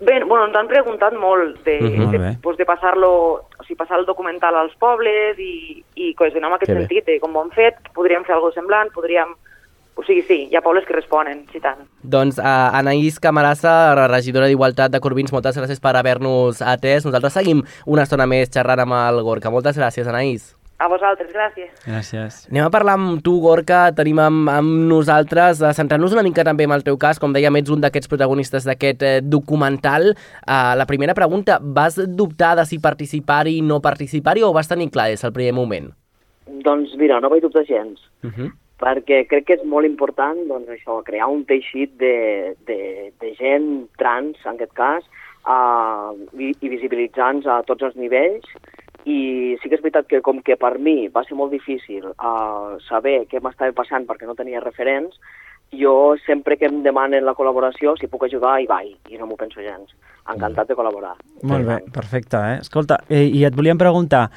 Bé, 0.00 0.18
bueno, 0.24 0.46
ens 0.46 0.56
han 0.56 0.66
preguntat 0.68 1.14
molt 1.14 1.62
de, 1.64 1.80
Mhm. 1.80 1.98
Molt 2.00 2.10
de, 2.12 2.18
bé. 2.18 2.36
pues, 2.42 2.56
de 2.58 2.64
passar-lo, 2.66 3.10
o 3.58 3.62
sigui, 3.62 3.76
passar 3.76 3.98
el 3.98 4.06
documental 4.06 4.54
als 4.56 4.74
pobles 4.76 5.38
i, 5.38 5.84
i 5.94 6.14
cohesionar 6.14 6.48
en 6.50 6.54
aquest 6.56 6.72
Que 6.72 6.74
bé. 6.74 6.80
sentit, 6.86 7.06
de 7.06 7.20
com 7.20 7.34
ho 7.36 7.42
hem 7.42 7.50
fet, 7.50 7.74
podríem 7.94 8.24
fer 8.24 8.34
alguna 8.34 8.52
semblant, 8.52 8.90
podríem... 8.92 9.34
O 9.96 10.02
sigui, 10.02 10.22
sí, 10.22 10.48
hi 10.50 10.56
ha 10.56 10.60
pobles 10.60 10.84
que 10.84 10.92
responen, 10.92 11.46
sí 11.52 11.60
tant. 11.60 11.78
Doncs 12.02 12.40
uh, 12.40 12.42
Anaïs 12.74 13.20
Camarassa, 13.20 13.94
regidora 14.08 14.48
d'Igualtat 14.50 14.90
de 14.90 14.98
Corbins, 14.98 15.30
moltes 15.32 15.56
gràcies 15.56 15.78
per 15.80 15.94
haver-nos 15.94 16.60
atès. 16.60 17.04
Nosaltres 17.06 17.32
seguim 17.32 17.62
una 17.86 18.02
estona 18.02 18.26
més 18.26 18.50
xerrant 18.50 18.80
amb 18.80 18.92
el 18.92 19.22
Gorka. 19.22 19.50
Moltes 19.54 19.78
gràcies, 19.78 20.08
Anaïs. 20.08 20.56
A 20.76 20.88
vosaltres, 20.90 21.30
gràcies. 21.30 21.70
Gràcies. 21.86 22.38
Anem 22.50 22.64
a 22.66 22.70
parlar 22.74 22.96
amb 22.98 23.20
tu, 23.22 23.36
Gorka, 23.40 23.92
tenim 23.94 24.18
amb, 24.18 24.48
amb 24.50 24.72
nosaltres, 24.90 25.60
uh, 25.62 25.70
centrant-nos 25.76 26.16
una 26.16 26.24
mica 26.26 26.42
també 26.46 26.66
en 26.66 26.74
el 26.74 26.82
teu 26.82 26.98
cas, 26.98 27.20
com 27.22 27.32
dèiem, 27.32 27.60
ets 27.60 27.70
un 27.70 27.84
d'aquests 27.84 28.10
protagonistes 28.10 28.66
d'aquest 28.66 29.04
eh, 29.06 29.12
documental. 29.22 30.10
Uh, 30.42 30.74
la 30.74 30.88
primera 30.90 31.14
pregunta, 31.14 31.60
vas 31.62 32.00
dubtar 32.18 32.56
de 32.58 32.66
si 32.66 32.80
participar-hi 32.82 33.60
o 33.62 33.68
no 33.68 33.80
participar-hi 33.84 34.42
o 34.42 34.52
vas 34.52 34.68
tenir 34.68 34.90
clar 34.90 35.12
des 35.12 35.22
del 35.22 35.32
primer 35.36 35.54
moment? 35.54 35.92
Doncs 36.66 36.98
mira, 36.98 37.20
no 37.22 37.30
vaig 37.30 37.42
dubtar 37.46 37.64
gens, 37.64 38.02
Uh 38.24 38.30
-huh. 38.30 38.50
perquè 38.80 39.26
crec 39.28 39.44
que 39.46 39.54
és 39.54 39.64
molt 39.64 39.86
important 39.86 40.36
doncs, 40.48 40.68
això, 40.68 41.02
crear 41.04 41.28
un 41.28 41.44
teixit 41.44 41.96
de, 41.98 42.56
de, 42.66 43.12
de 43.20 43.34
gent 43.38 43.88
trans, 43.96 44.36
en 44.44 44.54
aquest 44.54 44.72
cas, 44.72 45.04
uh, 45.46 46.12
i, 46.38 46.52
i 46.60 46.68
visibilitzant 46.68 47.46
a 47.46 47.62
tots 47.62 47.82
els 47.82 47.94
nivells, 47.96 48.44
i 49.04 49.56
sí 49.60 49.68
que 49.68 49.76
és 49.76 49.82
veritat 49.84 50.08
que 50.08 50.22
com 50.24 50.40
que 50.44 50.56
per 50.56 50.78
mi 50.78 51.08
va 51.12 51.24
ser 51.28 51.36
molt 51.36 51.52
difícil 51.52 52.06
uh, 52.14 52.76
saber 52.88 53.24
què 53.28 53.42
m'estava 53.44 53.76
passant 53.76 54.06
perquè 54.08 54.28
no 54.28 54.36
tenia 54.38 54.62
referents, 54.64 55.18
jo 55.74 56.16
sempre 56.26 56.56
que 56.56 56.68
em 56.70 56.82
demanen 56.84 57.24
la 57.26 57.34
col·laboració, 57.36 57.96
si 57.98 58.08
puc 58.10 58.26
ajudar, 58.28 58.58
hi 58.60 58.68
vaig, 58.70 58.94
i 59.10 59.18
no 59.18 59.26
m'ho 59.28 59.38
penso 59.40 59.62
gens. 59.62 59.92
Encantat 60.24 60.70
de 60.70 60.76
col·laborar. 60.78 61.12
Molt 61.44 61.66
bé, 61.68 61.78
perfecte. 61.92 62.38
Eh? 62.38 62.60
Escolta, 62.62 63.02
eh, 63.12 63.26
i 63.28 63.42
et 63.44 63.56
volíem 63.56 63.76
preguntar, 63.76 64.30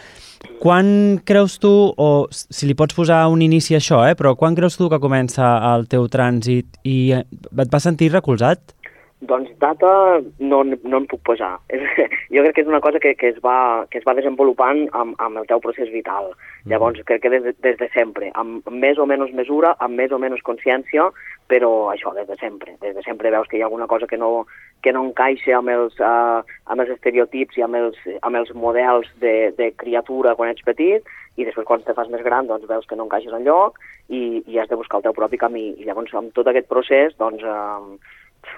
quan 0.60 1.21
creus 1.23 1.56
tu, 1.63 1.71
o 1.95 2.27
si 2.32 2.67
li 2.67 2.75
pots 2.75 2.97
posar 2.97 3.21
un 3.32 3.41
inici 3.45 3.77
a 3.77 3.80
això, 3.80 4.01
eh, 4.03 4.17
però 4.19 4.36
quan 4.36 4.58
creus 4.58 4.75
tu 4.75 4.89
que 4.91 4.99
comença 4.99 5.53
el 5.71 5.88
teu 5.88 6.10
trànsit 6.12 6.82
i 6.84 6.97
eh, 7.15 7.23
et 7.23 7.71
vas 7.71 7.88
sentir 7.88 8.12
recolzat? 8.12 8.75
Doncs 9.19 9.49
data 9.58 10.21
no, 10.38 10.60
no 10.63 10.97
en 11.01 11.06
puc 11.10 11.23
posar. 11.25 11.56
jo 12.34 12.43
crec 12.43 12.53
que 12.53 12.62
és 12.62 12.67
una 12.69 12.82
cosa 12.86 12.99
que, 13.01 13.15
que, 13.17 13.32
es, 13.34 13.39
va, 13.41 13.88
que 13.89 13.97
es 13.97 14.06
va 14.06 14.13
desenvolupant 14.13 14.84
amb, 14.93 15.15
amb 15.17 15.41
el 15.41 15.47
teu 15.49 15.58
procés 15.63 15.89
vital. 15.89 16.30
Llavors, 16.69 17.01
crec 17.08 17.23
que 17.23 17.32
des, 17.34 17.41
de- 17.41 17.56
des 17.65 17.80
de 17.80 17.88
sempre, 17.95 18.30
amb 18.38 18.67
més 18.69 18.99
o 19.01 19.08
menys 19.10 19.34
mesura, 19.34 19.73
amb 19.82 19.97
més 19.97 20.13
o 20.13 20.19
menys 20.21 20.43
consciència, 20.45 21.08
però 21.49 21.71
això, 21.89 22.13
des 22.13 22.27
de 22.30 22.38
sempre. 22.38 22.75
Des 22.84 22.93
de 22.93 23.01
sempre 23.08 23.32
veus 23.34 23.49
que 23.49 23.58
hi 23.58 23.63
ha 23.63 23.69
alguna 23.71 23.88
cosa 23.89 24.06
que 24.06 24.19
no, 24.21 24.45
que 24.86 24.93
no 24.93 25.01
encaixa 25.08 25.58
amb 25.58 25.73
els, 25.73 25.97
uh, 25.97 26.43
amb 26.69 26.86
els 26.86 26.93
estereotips 26.93 27.58
i 27.58 27.65
amb 27.65 27.80
els, 27.82 27.97
amb 28.21 28.38
els 28.38 28.53
models 28.53 29.10
de, 29.23 29.49
de 29.58 29.71
criatura 29.82 30.36
quan 30.38 30.53
ets 30.53 30.62
petit, 30.67 31.10
i 31.38 31.45
després 31.47 31.65
quan 31.65 31.82
te 31.82 31.97
fas 31.97 32.10
més 32.13 32.21
gran 32.25 32.45
doncs 32.45 32.69
veus 32.69 32.86
que 32.86 32.95
no 32.97 33.06
encaixes 33.10 33.34
enlloc 33.34 33.82
i, 34.10 34.43
i 34.45 34.58
has 34.62 34.69
de 34.69 34.77
buscar 34.77 35.01
el 35.01 35.10
teu 35.10 35.17
propi 35.17 35.41
camí. 35.41 35.71
I 35.82 35.89
llavors, 35.89 36.13
amb 36.13 36.34
tot 36.38 36.49
aquest 36.53 36.69
procés, 36.69 37.17
doncs, 37.17 37.41
uh, 37.41 37.97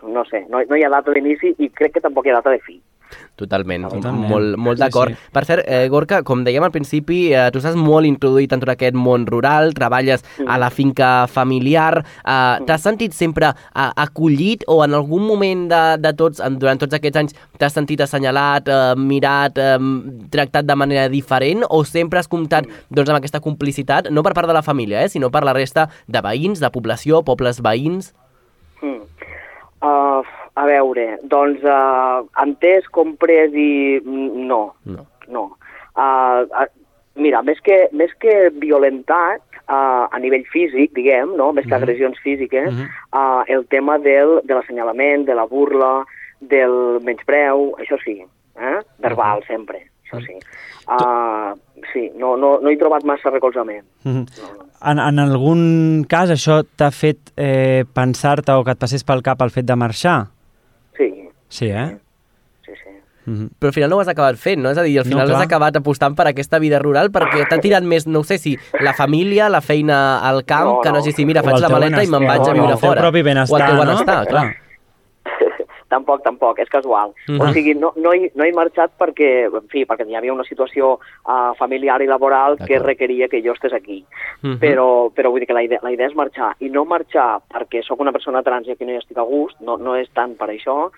no 0.03 0.23
sé, 0.25 0.45
no, 0.49 0.61
no 0.69 0.75
hi 0.77 0.83
ha 0.83 0.89
data 0.89 1.11
d'inici 1.11 1.55
i 1.59 1.69
crec 1.69 1.93
que 1.93 2.01
tampoc 2.01 2.25
hi 2.25 2.29
ha 2.31 2.39
data 2.41 2.49
de 2.51 2.59
fi. 2.59 2.81
Totalment, 3.35 3.87
Totalment. 3.89 4.27
molt, 4.29 4.57
molt 4.57 4.77
Sí, 4.77 4.83
d'acord. 4.83 5.09
sí. 5.15 5.29
Per 5.33 5.41
cert, 5.45 5.63
eh, 5.65 5.87
Gorka, 5.89 6.21
com 6.23 6.43
dèiem 6.45 6.61
al 6.63 6.71
principi, 6.71 7.31
eh, 7.33 7.49
tu 7.51 7.57
estàs 7.57 7.73
molt 7.75 8.05
introduït 8.05 8.51
en 8.53 8.59
tot 8.59 8.69
aquest 8.69 8.93
món 8.93 9.25
rural, 9.25 9.73
treballes 9.73 10.21
a 10.45 10.57
la 10.59 10.69
finca 10.69 11.25
familiar, 11.27 12.03
eh, 12.05 12.59
t'has 12.67 12.81
sentit 12.83 13.13
sempre 13.13 13.47
eh, 13.47 13.89
acollit 13.95 14.63
o 14.67 14.83
en 14.83 14.93
algun 14.93 15.25
moment 15.25 15.67
de, 15.71 15.97
de 16.03 16.13
tots, 16.13 16.39
en- 16.39 16.59
durant 16.59 16.77
tots 16.77 16.93
aquests 16.93 17.17
anys, 17.17 17.33
t'has 17.57 17.73
sentit 17.73 17.99
assenyalat, 18.01 18.67
eh, 18.69 18.93
mirat, 18.95 19.57
eh, 19.57 19.77
tractat 20.29 20.65
de 20.65 20.75
manera 20.75 21.09
diferent 21.09 21.63
o 21.69 21.83
sempre 21.83 22.19
has 22.19 22.27
comptat 22.27 22.65
doncs, 22.91 23.09
amb 23.09 23.17
aquesta 23.17 23.39
complicitat, 23.39 24.11
no 24.11 24.21
per 24.21 24.33
part 24.35 24.47
de 24.47 24.53
la 24.53 24.61
família, 24.61 25.01
eh, 25.03 25.09
sinó 25.09 25.31
per 25.31 25.43
la 25.43 25.53
resta 25.53 25.89
de 26.07 26.21
veïns, 26.21 26.59
de 26.59 26.69
població, 26.69 27.23
pobles 27.23 27.59
veïns? 27.61 28.13
Uh, 29.79 30.21
a 30.59 30.65
veure, 30.67 31.05
doncs 31.23 31.63
uh, 31.63 32.25
entès, 32.43 32.87
comprès 32.91 33.53
i... 33.55 34.01
mm, 34.03 34.47
no, 34.49 34.73
No. 34.83 35.05
no. 35.29 35.43
Uh, 35.95 36.43
uh, 36.51 36.65
mira, 37.15 37.41
més 37.47 37.59
que, 37.63 37.87
més 37.95 38.11
que 38.19 38.49
violentat 38.59 39.39
uh, 39.69 40.07
a 40.11 40.19
nivell 40.19 40.43
físic, 40.51 40.91
diguem, 40.97 41.31
no? 41.39 41.51
més 41.55 41.65
que 41.67 41.75
agressions 41.77 42.19
físiques, 42.23 42.73
uh, 43.13 43.43
el 43.47 43.65
tema 43.71 43.97
del, 44.03 44.41
de 44.43 44.57
l'assenyalament, 44.57 45.23
de 45.27 45.35
la 45.35 45.45
burla, 45.47 46.03
del 46.41 46.99
menyspreu, 47.03 47.73
això 47.79 47.97
sí, 48.03 48.19
eh? 48.59 48.77
verbal 49.03 49.43
sempre, 49.47 49.85
això 50.09 50.19
sí. 50.25 50.35
Uh, 50.89 51.53
sí, 51.93 52.09
no, 52.17 52.35
no, 52.37 52.57
no 52.59 52.69
he 52.69 52.77
trobat 52.77 53.03
massa 53.05 53.29
recolzament. 53.29 53.85
Mhm. 54.03 54.25
En, 54.81 54.97
en 54.99 55.19
algun 55.19 56.05
cas 56.09 56.29
això 56.31 56.61
t'ha 56.75 56.89
fet 56.91 57.33
eh, 57.37 57.83
pensar-te 57.93 58.51
o 58.55 58.63
que 58.63 58.71
et 58.71 58.79
passés 58.79 59.03
pel 59.03 59.21
cap 59.21 59.41
el 59.43 59.51
fet 59.51 59.65
de 59.65 59.75
marxar? 59.75 60.27
Sí, 60.97 61.09
Sí, 61.49 61.65
eh? 61.67 61.97
sí, 62.65 62.71
sí. 62.77 62.89
Mhm. 63.25 63.49
Però 63.59 63.67
al 63.69 63.73
final 63.73 63.89
no 63.89 63.97
ho 63.97 64.01
has 64.01 64.07
acabat 64.07 64.37
fent, 64.37 64.61
no? 64.63 64.69
És 64.71 64.77
a 64.77 64.83
dir, 64.83 64.97
al 64.99 65.05
No, 65.05 65.09
final 65.11 65.27
clar. 65.27 65.37
has 65.41 65.45
acabat 65.47 65.75
apostant 65.75 66.15
per 66.15 66.27
aquesta 66.27 66.59
vida 66.59 66.79
rural 66.79 67.11
perquè 67.11 67.45
t'ha 67.49 67.59
tirat 67.59 67.83
més, 67.83 68.07
no 68.07 68.19
ho 68.19 68.23
sé 68.23 68.37
si 68.37 68.55
la 68.79 68.93
família, 68.93 69.49
la 69.49 69.61
feina 69.61 70.19
al 70.19 70.45
camp, 70.45 70.65
No, 70.77 70.81
que 70.81 70.89
no 70.89 70.95
no. 70.95 71.01
hagi 71.01 71.11
si 71.11 71.25
mira, 71.25 71.41
O 71.41 71.43
faig 71.43 71.59
la 71.59 71.69
maleta 71.69 72.03
i 72.03 72.07
me'n 72.07 72.25
vaig 72.25 72.41
a 72.41 72.53
no, 72.53 72.53
viure 72.53 72.71
el 72.73 72.79
teu 72.79 72.87
fora. 72.89 73.01
propi 73.01 73.21
benestar, 73.21 73.53
o 73.53 73.57
el 73.61 73.65
teu 73.67 73.75
no? 73.75 73.81
benestar, 73.85 74.27
clar. 74.27 74.47
Tampoc, 75.89 76.21
tampoc, 76.23 76.59
és 76.59 76.69
casual. 76.69 77.09
Uh 77.27 77.31
Mhm. 77.33 77.39
-huh. 77.39 77.49
O 77.49 77.53
sigui, 77.53 77.73
no, 77.75 77.93
no, 77.95 78.13
he, 78.13 78.31
no 78.35 78.43
he 78.43 78.51
marxat 78.53 78.91
perquè, 78.97 79.45
en 79.53 79.67
fi, 79.67 79.85
perquè 79.85 80.07
hi 80.07 80.15
havia 80.15 80.33
una 80.33 80.43
situació 80.43 80.93
uh, 81.27 81.53
familiar 81.57 82.01
i 82.01 82.07
laboral 82.07 82.57
que 82.65 82.79
requeria 82.79 83.27
que 83.27 83.41
jo 83.43 83.51
estés 83.53 83.73
aquí. 83.73 84.05
Mhm. 84.41 84.59
Però, 84.59 85.11
però 85.13 85.29
vull 85.31 85.39
dir 85.39 85.47
que 85.47 85.53
la 85.53 85.63
idea, 85.63 85.79
la 85.81 85.91
idea 85.91 86.07
és 86.07 86.15
marxar. 86.15 86.55
I 86.59 86.69
no 86.69 86.85
marxar 86.85 87.41
perquè 87.49 87.81
sóc 87.83 87.99
una 87.99 88.11
persona 88.11 88.41
trans 88.43 88.67
i 88.67 88.71
aquí 88.71 88.85
no 88.85 88.91
hi 88.91 88.97
estic 88.97 89.17
a 89.17 89.23
gust, 89.23 89.59
no, 89.61 89.77
no 89.77 89.95
és 89.95 90.09
tant 90.13 90.35
per 90.37 90.49
això, 90.49 90.91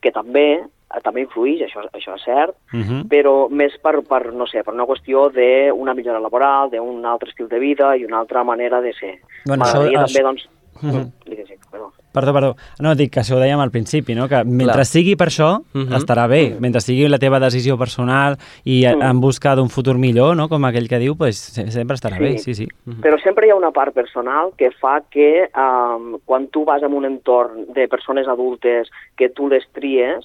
que 0.00 0.10
també 0.12 0.60
eh, 0.94 1.00
també 1.02 1.20
influeix, 1.22 1.62
això, 1.62 1.82
això 1.92 2.14
és 2.14 2.22
cert, 2.24 2.54
Uh 2.72 2.78
-huh. 2.80 3.08
però 3.08 3.48
més 3.50 3.76
per, 3.82 4.02
per, 4.06 4.32
no 4.32 4.46
sé, 4.46 4.62
per 4.62 4.72
una 4.74 4.84
qüestió 4.86 5.28
d'una 5.30 5.94
millora 5.94 6.20
laboral, 6.20 6.70
d'un 6.70 7.04
altre 7.04 7.28
estil 7.30 7.48
de 7.48 7.58
vida 7.58 7.96
i 7.96 8.04
una 8.04 8.18
altra 8.18 8.44
manera 8.44 8.80
de 8.80 8.92
ser. 8.92 9.18
Bueno, 9.44 9.64
això- 9.64 10.06
també, 10.06 10.22
doncs... 10.22 10.48
Mhm. 10.82 11.10
Digues, 11.24 11.48
sí, 11.48 11.54
perdó. 11.70 11.90
Perdó, 12.16 12.32
perdó. 12.32 12.56
No, 12.80 12.94
dic 12.96 13.10
que 13.12 13.20
això 13.20 13.36
ho 13.36 13.40
dèiem 13.42 13.60
al 13.60 13.70
principi, 13.70 14.14
no? 14.16 14.24
que 14.26 14.38
mentre 14.48 14.78
Clar. 14.80 14.86
sigui 14.88 15.16
per 15.20 15.26
això, 15.28 15.60
Mhm. 15.74 15.92
estarà 15.98 16.26
bé. 16.26 16.56
Mentre 16.58 16.80
sigui 16.80 17.06
la 17.12 17.18
teva 17.18 17.38
decisió 17.38 17.76
personal 17.76 18.38
i 18.64 18.86
Mm. 18.86 19.02
en 19.02 19.20
busca 19.20 19.54
d'un 19.54 19.68
futur 19.68 19.98
millor, 19.98 20.34
no? 20.34 20.48
com 20.48 20.64
aquell 20.64 20.88
que 20.88 20.98
diu, 20.98 21.14
pues, 21.14 21.36
se- 21.36 21.70
sempre 21.70 21.94
estarà 21.94 22.16
Sí. 22.16 22.22
bé, 22.24 22.38
sí, 22.38 22.54
sí. 22.54 22.66
Però 23.02 23.20
sempre 23.22 23.46
hi 23.46 23.50
ha 23.50 23.54
una 23.54 23.70
part 23.70 23.92
personal 23.92 24.52
que 24.56 24.70
fa 24.70 25.02
que 25.10 25.50
um, 25.54 26.18
quan 26.24 26.48
tu 26.48 26.64
vas 26.64 26.82
en 26.82 26.94
un 26.94 27.04
entorn 27.04 27.66
de 27.74 27.86
persones 27.86 28.26
adultes 28.26 28.88
que 29.16 29.28
tu 29.28 29.48
les 29.50 29.64
tries, 29.74 30.24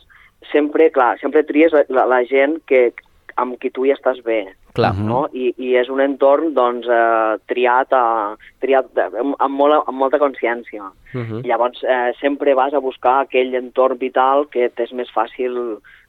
sempre, 0.51 0.91
clar, 0.91 1.19
sempre 1.19 1.43
tries 1.43 1.73
la, 1.73 1.84
la, 1.89 2.06
la 2.06 2.23
gent 2.25 2.62
que, 2.65 2.93
amb 3.41 3.58
qui 3.62 3.71
tu 3.73 3.86
hi 3.86 3.93
estàs 3.95 4.21
bé. 4.25 4.43
Clar. 4.73 4.93
Mhm. 4.95 5.08
no? 5.08 5.25
I, 5.36 5.49
i 5.60 5.73
és 5.75 5.89
un 5.91 5.99
entorn 5.99 6.54
doncs, 6.56 6.88
eh, 6.88 7.38
triat, 7.51 7.91
a, 7.91 8.36
triat 8.63 8.88
de- 8.95 9.10
amb, 9.19 9.36
amb, 9.38 9.56
molt, 9.60 9.84
amb 9.86 9.97
molta 9.99 10.19
consciència. 10.21 10.91
Mhm. 11.13 11.41
Llavors 11.43 11.84
eh, 11.84 12.13
sempre 12.21 12.54
vas 12.56 12.73
a 12.73 12.80
buscar 12.80 13.17
aquell 13.25 13.54
entorn 13.56 13.97
vital 13.99 14.47
que 14.47 14.69
t'és 14.69 14.93
més 14.93 15.12
fàcil 15.12 15.58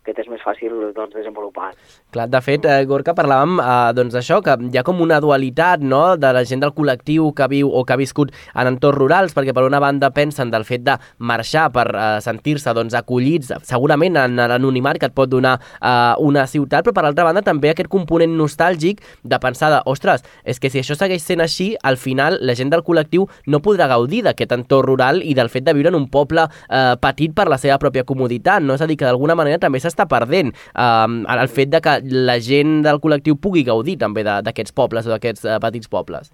que 0.03 0.15
t'és 0.15 0.27
més 0.31 0.43
fàcil 0.43 0.73
doncs, 0.97 1.15
desenvolupar. 1.15 1.71
Clar, 2.13 2.27
de 2.31 2.41
fet, 2.43 2.67
eh, 2.67 2.83
Gorka, 2.91 3.15
parlàvem 3.15 3.61
eh, 3.63 3.93
doncs 3.95 4.17
això, 4.19 4.41
que 4.43 4.57
hi 4.69 4.79
ha 4.79 4.85
com 4.87 5.01
una 5.05 5.21
dualitat 5.23 5.83
no? 5.87 6.17
de 6.19 6.33
la 6.35 6.43
gent 6.49 6.63
del 6.63 6.75
col·lectiu 6.75 7.31
que 7.37 7.47
viu 7.53 7.71
o 7.71 7.85
que 7.87 7.95
ha 7.95 8.01
viscut 8.01 8.33
en 8.55 8.73
entorns 8.73 8.99
rurals, 8.99 9.35
perquè 9.37 9.55
per 9.55 9.65
una 9.67 9.81
banda 9.83 10.11
pensen 10.15 10.51
del 10.51 10.67
fet 10.67 10.83
de 10.87 10.97
marxar 11.19 11.69
per 11.75 11.87
eh, 11.95 12.09
sentir-se 12.25 12.75
doncs, 12.75 12.97
acollits, 12.99 13.53
segurament 13.69 14.19
en 14.25 14.43
l'anonimat 14.51 14.99
que 14.99 15.11
et 15.11 15.15
pot 15.15 15.31
donar 15.31 15.55
eh, 15.61 16.15
una 16.19 16.47
ciutat, 16.51 16.83
però 16.85 16.97
per 16.99 17.07
altra 17.07 17.29
banda 17.29 17.45
també 17.47 17.71
aquest 17.71 17.91
component 17.93 18.35
nostàlgic 18.39 19.05
de 19.23 19.41
pensar 19.43 19.71
de, 19.71 19.81
ostres, 19.87 20.27
és 20.43 20.59
que 20.59 20.71
si 20.73 20.83
això 20.83 20.99
segueix 20.99 21.23
sent 21.23 21.45
així, 21.45 21.73
al 21.83 21.97
final 22.01 22.41
la 22.43 22.57
gent 22.59 22.73
del 22.75 22.83
col·lectiu 22.83 23.29
no 23.47 23.63
podrà 23.63 23.87
gaudir 23.93 24.25
d'aquest 24.27 24.57
entorn 24.59 24.91
rural 24.91 25.23
i 25.23 25.37
del 25.39 25.51
fet 25.53 25.65
de 25.69 25.77
viure 25.79 25.93
en 25.93 26.01
un 26.01 26.11
poble 26.11 26.49
eh, 26.49 26.97
petit 26.99 27.35
per 27.37 27.47
la 27.53 27.61
seva 27.63 27.79
pròpia 27.79 28.07
comoditat, 28.09 28.65
no? 28.67 28.75
És 28.75 28.83
a 28.83 28.91
dir, 28.91 28.99
que 28.99 29.07
d'alguna 29.07 29.39
manera 29.39 29.63
també 29.63 29.79
s'està 29.93 30.09
perdent 30.11 30.53
eh, 30.53 31.39
el 31.39 31.49
fet 31.53 31.73
de 31.73 31.83
que 31.85 31.99
la 32.31 32.39
gent 32.41 32.81
del 32.87 33.03
col·lectiu 33.03 33.37
pugui 33.37 33.67
gaudir 33.69 33.99
també 34.01 34.25
d'aquests 34.25 34.75
pobles 34.75 35.07
o 35.07 35.15
d'aquests 35.15 35.47
eh, 35.47 35.61
petits 35.63 35.93
pobles. 35.93 36.33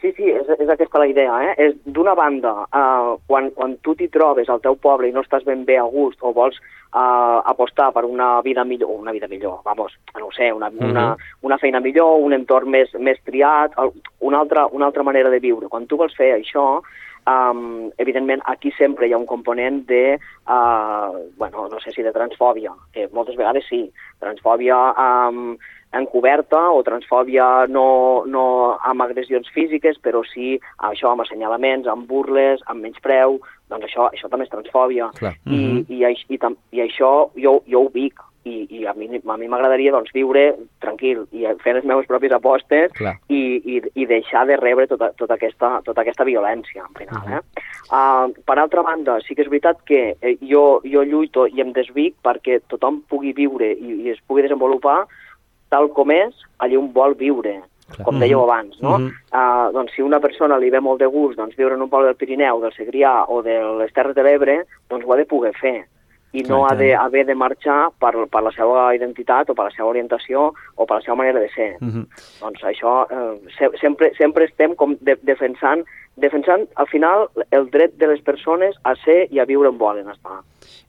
Sí, 0.00 0.14
sí, 0.16 0.30
és, 0.32 0.48
és 0.56 0.68
aquesta 0.72 1.00
la 1.02 1.08
idea. 1.10 1.32
Eh? 1.44 1.54
És 1.66 1.74
D'una 1.84 2.14
banda, 2.16 2.54
eh, 2.72 3.16
quan, 3.28 3.50
quan 3.56 3.76
tu 3.84 3.94
t'hi 3.96 4.08
trobes 4.12 4.48
al 4.48 4.62
teu 4.64 4.78
poble 4.80 5.10
i 5.10 5.12
no 5.12 5.24
estàs 5.24 5.44
ben 5.44 5.66
bé 5.68 5.76
a 5.76 5.84
gust 5.92 6.22
o 6.24 6.32
vols 6.32 6.56
eh, 6.56 7.40
apostar 7.52 7.90
per 7.92 8.06
una 8.08 8.30
vida 8.46 8.64
millor, 8.64 8.94
una 8.96 9.12
vida 9.12 9.28
millor, 9.28 9.60
vamos, 9.64 9.92
no 10.18 10.30
ho 10.30 10.32
sé, 10.32 10.52
una, 10.56 10.70
una, 10.80 11.04
una 11.42 11.58
feina 11.58 11.82
millor, 11.84 12.16
un 12.24 12.32
entorn 12.32 12.72
més, 12.72 12.94
més 12.98 13.20
triat, 13.28 13.76
una 14.20 14.40
altra, 14.40 14.66
una 14.72 14.88
altra 14.88 15.04
manera 15.04 15.30
de 15.30 15.42
viure. 15.42 15.68
Quan 15.68 15.86
tu 15.86 16.00
vols 16.00 16.16
fer 16.16 16.32
això, 16.38 16.80
um, 17.26 17.90
evidentment 17.98 18.42
aquí 18.46 18.70
sempre 18.78 19.08
hi 19.08 19.12
ha 19.12 19.18
un 19.18 19.26
component 19.26 19.82
de, 19.88 20.18
uh, 20.46 21.18
bueno, 21.36 21.68
no 21.68 21.80
sé 21.80 21.92
si 21.92 22.02
de 22.02 22.12
transfòbia, 22.12 22.72
que 22.92 23.08
moltes 23.12 23.36
vegades 23.36 23.66
sí, 23.68 23.90
transfòbia 24.20 24.78
um, 24.94 25.56
encoberta 25.92 26.70
o 26.70 26.82
transfòbia 26.86 27.66
no, 27.66 28.22
no 28.26 28.44
amb 28.78 29.02
agressions 29.02 29.48
físiques, 29.50 29.98
però 29.98 30.22
sí 30.22 30.54
això 30.86 31.10
amb 31.10 31.24
assenyalaments, 31.24 31.88
amb 31.90 32.06
burles, 32.06 32.62
amb 32.70 32.84
menyspreu, 32.86 33.40
doncs 33.70 33.88
això, 33.88 34.08
això 34.14 34.30
també 34.30 34.46
és 34.46 34.52
transfòbia. 34.54 35.10
Clar. 35.18 35.34
I, 35.50 35.84
i, 35.88 36.04
aix- 36.06 36.26
i, 36.28 36.38
tam- 36.38 36.58
i 36.70 36.84
això 36.86 37.30
jo, 37.36 37.60
jo 37.66 37.86
ho 37.86 37.90
vic, 37.94 38.22
i, 38.44 38.66
i 38.70 38.86
a 38.86 38.94
mi 38.96 39.08
a 39.20 39.36
mi 39.36 39.48
m'agradaria 39.48 39.92
doncs, 39.92 40.12
viure 40.16 40.54
tranquil 40.80 41.26
i 41.36 41.44
fer 41.64 41.74
les 41.76 41.84
meves 41.84 42.08
pròpies 42.08 42.32
apostes 42.32 42.92
Clar. 42.96 43.16
i, 43.28 43.40
i, 43.60 43.80
i 43.94 44.06
deixar 44.08 44.46
de 44.48 44.56
rebre 44.60 44.86
tota, 44.88 45.10
tota, 45.18 45.36
aquesta, 45.36 45.72
tota 45.84 46.04
aquesta 46.04 46.24
violència, 46.24 46.84
al 46.86 46.94
final. 46.96 47.26
Eh? 47.36 47.40
Uh, 47.90 48.32
per 48.46 48.56
altra 48.58 48.84
banda, 48.86 49.18
sí 49.26 49.36
que 49.36 49.44
és 49.44 49.50
veritat 49.52 49.82
que 49.88 50.02
eh, 50.14 50.36
jo, 50.40 50.80
jo 50.88 51.04
lluito 51.04 51.46
i 51.50 51.60
em 51.60 51.74
desvic 51.76 52.16
perquè 52.24 52.60
tothom 52.72 53.02
pugui 53.10 53.34
viure 53.36 53.72
i, 53.74 54.00
i 54.06 54.14
es 54.14 54.22
pugui 54.26 54.46
desenvolupar 54.46 55.02
tal 55.70 55.90
com 55.94 56.10
és, 56.14 56.34
allà 56.58 56.80
on 56.80 56.88
vol 56.94 57.14
viure, 57.18 57.60
Clar. 57.90 58.04
com 58.06 58.18
dèieu 58.22 58.40
abans, 58.42 58.76
no? 58.80 58.96
Mhm. 58.98 59.12
uh, 59.34 59.70
doncs 59.76 59.94
si 59.94 60.02
una 60.02 60.20
persona 60.22 60.58
li 60.58 60.70
ve 60.70 60.80
molt 60.80 61.00
de 61.02 61.08
gust 61.10 61.38
doncs, 61.38 61.56
viure 61.58 61.74
en 61.74 61.82
un 61.82 61.90
poble 61.90 62.10
del 62.10 62.18
Pirineu, 62.18 62.60
del 62.62 62.74
Segrià 62.74 63.24
o 63.28 63.42
de 63.42 63.60
les 63.82 63.92
Terres 63.92 64.16
de 64.16 64.24
l'Ebre, 64.24 64.62
doncs 64.88 65.04
ho 65.04 65.12
ha 65.12 65.18
de 65.18 65.26
poder 65.26 65.52
fer 65.60 65.80
i 66.32 66.42
no 66.46 66.64
ha 66.66 66.74
de 66.76 66.94
haver 66.94 67.24
de 67.26 67.34
marxar 67.34 67.90
per, 67.98 68.12
per 68.30 68.42
la 68.42 68.52
seva 68.54 68.94
identitat 68.94 69.50
o 69.50 69.54
per 69.54 69.64
la 69.66 69.70
seva 69.74 69.88
orientació 69.88 70.52
o 70.76 70.86
per 70.86 71.00
la 71.00 71.02
seva 71.02 71.16
manera 71.16 71.40
de 71.40 71.48
ser. 71.50 71.76
Mhm. 71.80 72.04
Doncs 72.40 72.62
això, 72.62 73.06
eh, 73.10 73.50
se, 73.58 73.70
sempre, 73.80 74.12
sempre 74.16 74.44
estem 74.46 74.76
com 74.76 74.94
de, 75.00 75.16
defensant, 75.22 75.82
defensant 76.16 76.66
al 76.76 76.86
final 76.86 77.28
el 77.50 77.68
dret 77.70 77.96
de 77.98 78.06
les 78.06 78.20
persones 78.22 78.76
a 78.84 78.94
ser 79.04 79.26
i 79.30 79.40
a 79.40 79.44
viure 79.44 79.68
on 79.68 79.78
volen 79.78 80.08
estar. 80.10 80.38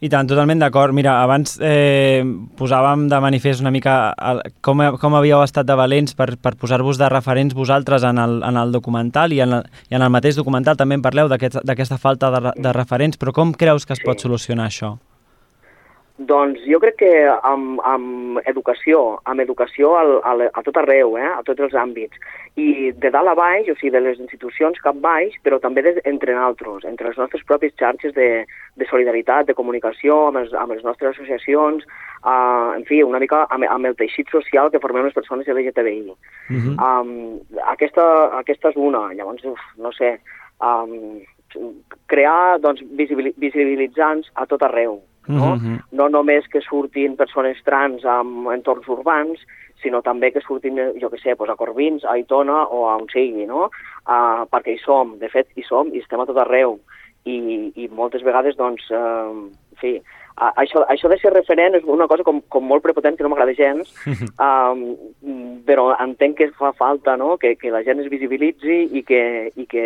I 0.01 0.09
tant, 0.09 0.27
totalment 0.27 0.59
d'acord. 0.59 0.93
Mira, 0.93 1.19
abans 1.23 1.57
eh, 1.61 2.23
posàvem 2.57 3.07
de 3.09 3.19
manifest 3.21 3.61
una 3.61 3.71
mica 3.71 4.13
el, 4.17 4.41
com, 4.61 4.81
com 4.99 5.15
havíeu 5.15 5.41
estat 5.45 5.65
de 5.69 5.75
valents 5.77 6.13
per, 6.17 6.35
per 6.41 6.55
posar-vos 6.57 6.97
de 6.97 7.09
referents 7.09 7.53
vosaltres 7.57 8.03
en 8.03 8.17
el, 8.17 8.41
en 8.43 8.57
el 8.57 8.71
documental 8.73 9.31
i 9.33 9.41
en, 9.41 9.53
el, 9.59 9.63
i 9.89 9.95
en 9.95 10.01
el 10.01 10.09
mateix 10.13 10.35
documental 10.37 10.77
també 10.77 10.97
en 10.97 11.05
parleu 11.05 11.29
d'aquest- 11.29 11.61
d'aquesta 11.63 11.97
falta 12.01 12.31
de, 12.33 12.51
de 12.57 12.73
referents, 12.73 13.17
però 13.17 13.31
com 13.33 13.53
creus 13.53 13.85
que 13.85 13.93
es 13.93 14.01
pot 14.05 14.17
Sí. 14.19 14.27
solucionar 14.27 14.67
això? 14.69 14.97
Doncs 16.27 16.61
jo 16.69 16.77
crec 16.83 16.99
que 16.99 17.11
amb, 17.47 17.79
amb 17.87 18.41
educació, 18.45 19.17
amb 19.25 19.41
educació 19.41 19.95
al, 19.97 20.11
al, 20.27 20.43
a 20.53 20.61
tot 20.65 20.77
arreu, 20.77 21.15
eh? 21.17 21.29
a 21.33 21.41
tots 21.47 21.63
els 21.65 21.73
àmbits, 21.77 22.19
i 22.61 22.91
de 22.91 23.09
dalt 23.13 23.31
a 23.31 23.33
baix, 23.37 23.69
o 23.71 23.75
sigui, 23.79 23.93
de 23.95 24.01
les 24.03 24.19
institucions 24.19 24.77
cap 24.83 24.99
baix, 25.01 25.33
però 25.45 25.57
també 25.63 25.81
de, 25.85 25.95
entre 26.05 26.35
nosaltres, 26.35 26.85
entre 26.89 27.09
les 27.09 27.17
nostres 27.17 27.45
pròpies 27.47 27.73
xarxes 27.79 28.13
de, 28.13 28.29
de 28.77 28.89
solidaritat, 28.89 29.47
de 29.49 29.57
comunicació, 29.57 30.27
amb, 30.27 30.43
els, 30.43 30.53
amb 30.53 30.75
les 30.75 30.85
nostres 30.85 31.15
associacions, 31.15 31.87
uh, 32.21 32.71
en 32.75 32.85
fi, 32.89 33.01
una 33.07 33.21
mica 33.23 33.45
amb, 33.49 33.65
amb 33.69 33.89
el 33.89 33.97
teixit 33.97 34.29
social 34.29 34.69
que 34.69 34.83
formem 34.83 35.07
les 35.07 35.17
persones 35.17 35.47
LGTBI. 35.47 36.11
Uh 36.11 36.17
-huh. 36.51 36.75
Um, 36.77 37.39
aquesta, 37.73 38.05
aquesta 38.37 38.69
és 38.69 38.75
una, 38.75 39.13
llavors, 39.13 39.43
uf, 39.45 39.59
no 39.77 39.91
sé, 39.91 40.19
um, 40.61 41.21
crear 42.07 42.59
doncs, 42.59 42.81
visibili- 42.81 43.33
visibilitzants 43.37 44.29
a 44.35 44.45
tot 44.45 44.61
arreu, 44.63 45.01
no? 45.27 45.55
Mhm. 45.55 45.79
no 45.91 46.09
només 46.09 46.47
que 46.47 46.61
surtin 46.61 47.15
persones 47.15 47.61
trans 47.63 48.03
en 48.05 48.47
entorns 48.53 48.87
urbans, 48.87 49.39
sinó 49.81 50.01
també 50.01 50.31
que 50.31 50.41
surtin, 50.41 50.79
eh, 50.79 50.93
jo 51.01 51.09
que 51.09 51.17
sé, 51.17 51.35
doncs 51.35 51.51
a 51.51 51.55
Corbins, 51.55 52.05
a 52.05 52.13
Aitona 52.13 52.63
o 52.63 52.87
a 52.89 52.97
on 52.97 53.07
sigui, 53.09 53.45
no? 53.45 53.69
Uh, 54.05 54.45
perquè 54.49 54.75
hi 54.75 54.81
som, 54.81 55.17
de 55.19 55.29
fet 55.29 55.47
hi 55.55 55.63
som 55.65 55.89
i 55.93 55.99
estem 55.99 56.21
a 56.21 56.25
tot 56.25 56.37
arreu. 56.37 56.79
I, 57.25 57.71
i 57.75 57.87
moltes 57.93 58.23
vegades, 58.25 58.55
doncs, 58.57 58.87
uh, 58.89 59.29
en 59.29 59.77
fi, 59.81 59.95
uh, 60.37 60.51
això, 60.57 60.85
això 60.89 61.09
de 61.09 61.17
ser 61.21 61.33
referent 61.33 61.77
és 61.77 61.83
una 61.85 62.07
cosa 62.09 62.23
com, 62.23 62.41
com 62.49 62.65
molt 62.65 62.81
prepotent 62.81 63.17
que 63.17 63.23
no 63.23 63.29
m'agrada 63.29 63.53
gens, 63.57 63.93
um, 64.37 64.85
però 65.67 65.91
entenc 65.99 66.37
que 66.37 66.49
fa 66.57 66.73
falta 66.73 67.17
no? 67.17 67.37
que, 67.37 67.55
que 67.61 67.73
la 67.73 67.83
gent 67.85 68.01
es 68.01 68.09
visibilitzi 68.09 68.87
i 68.97 69.03
que, 69.05 69.51
i 69.55 69.67
que 69.69 69.85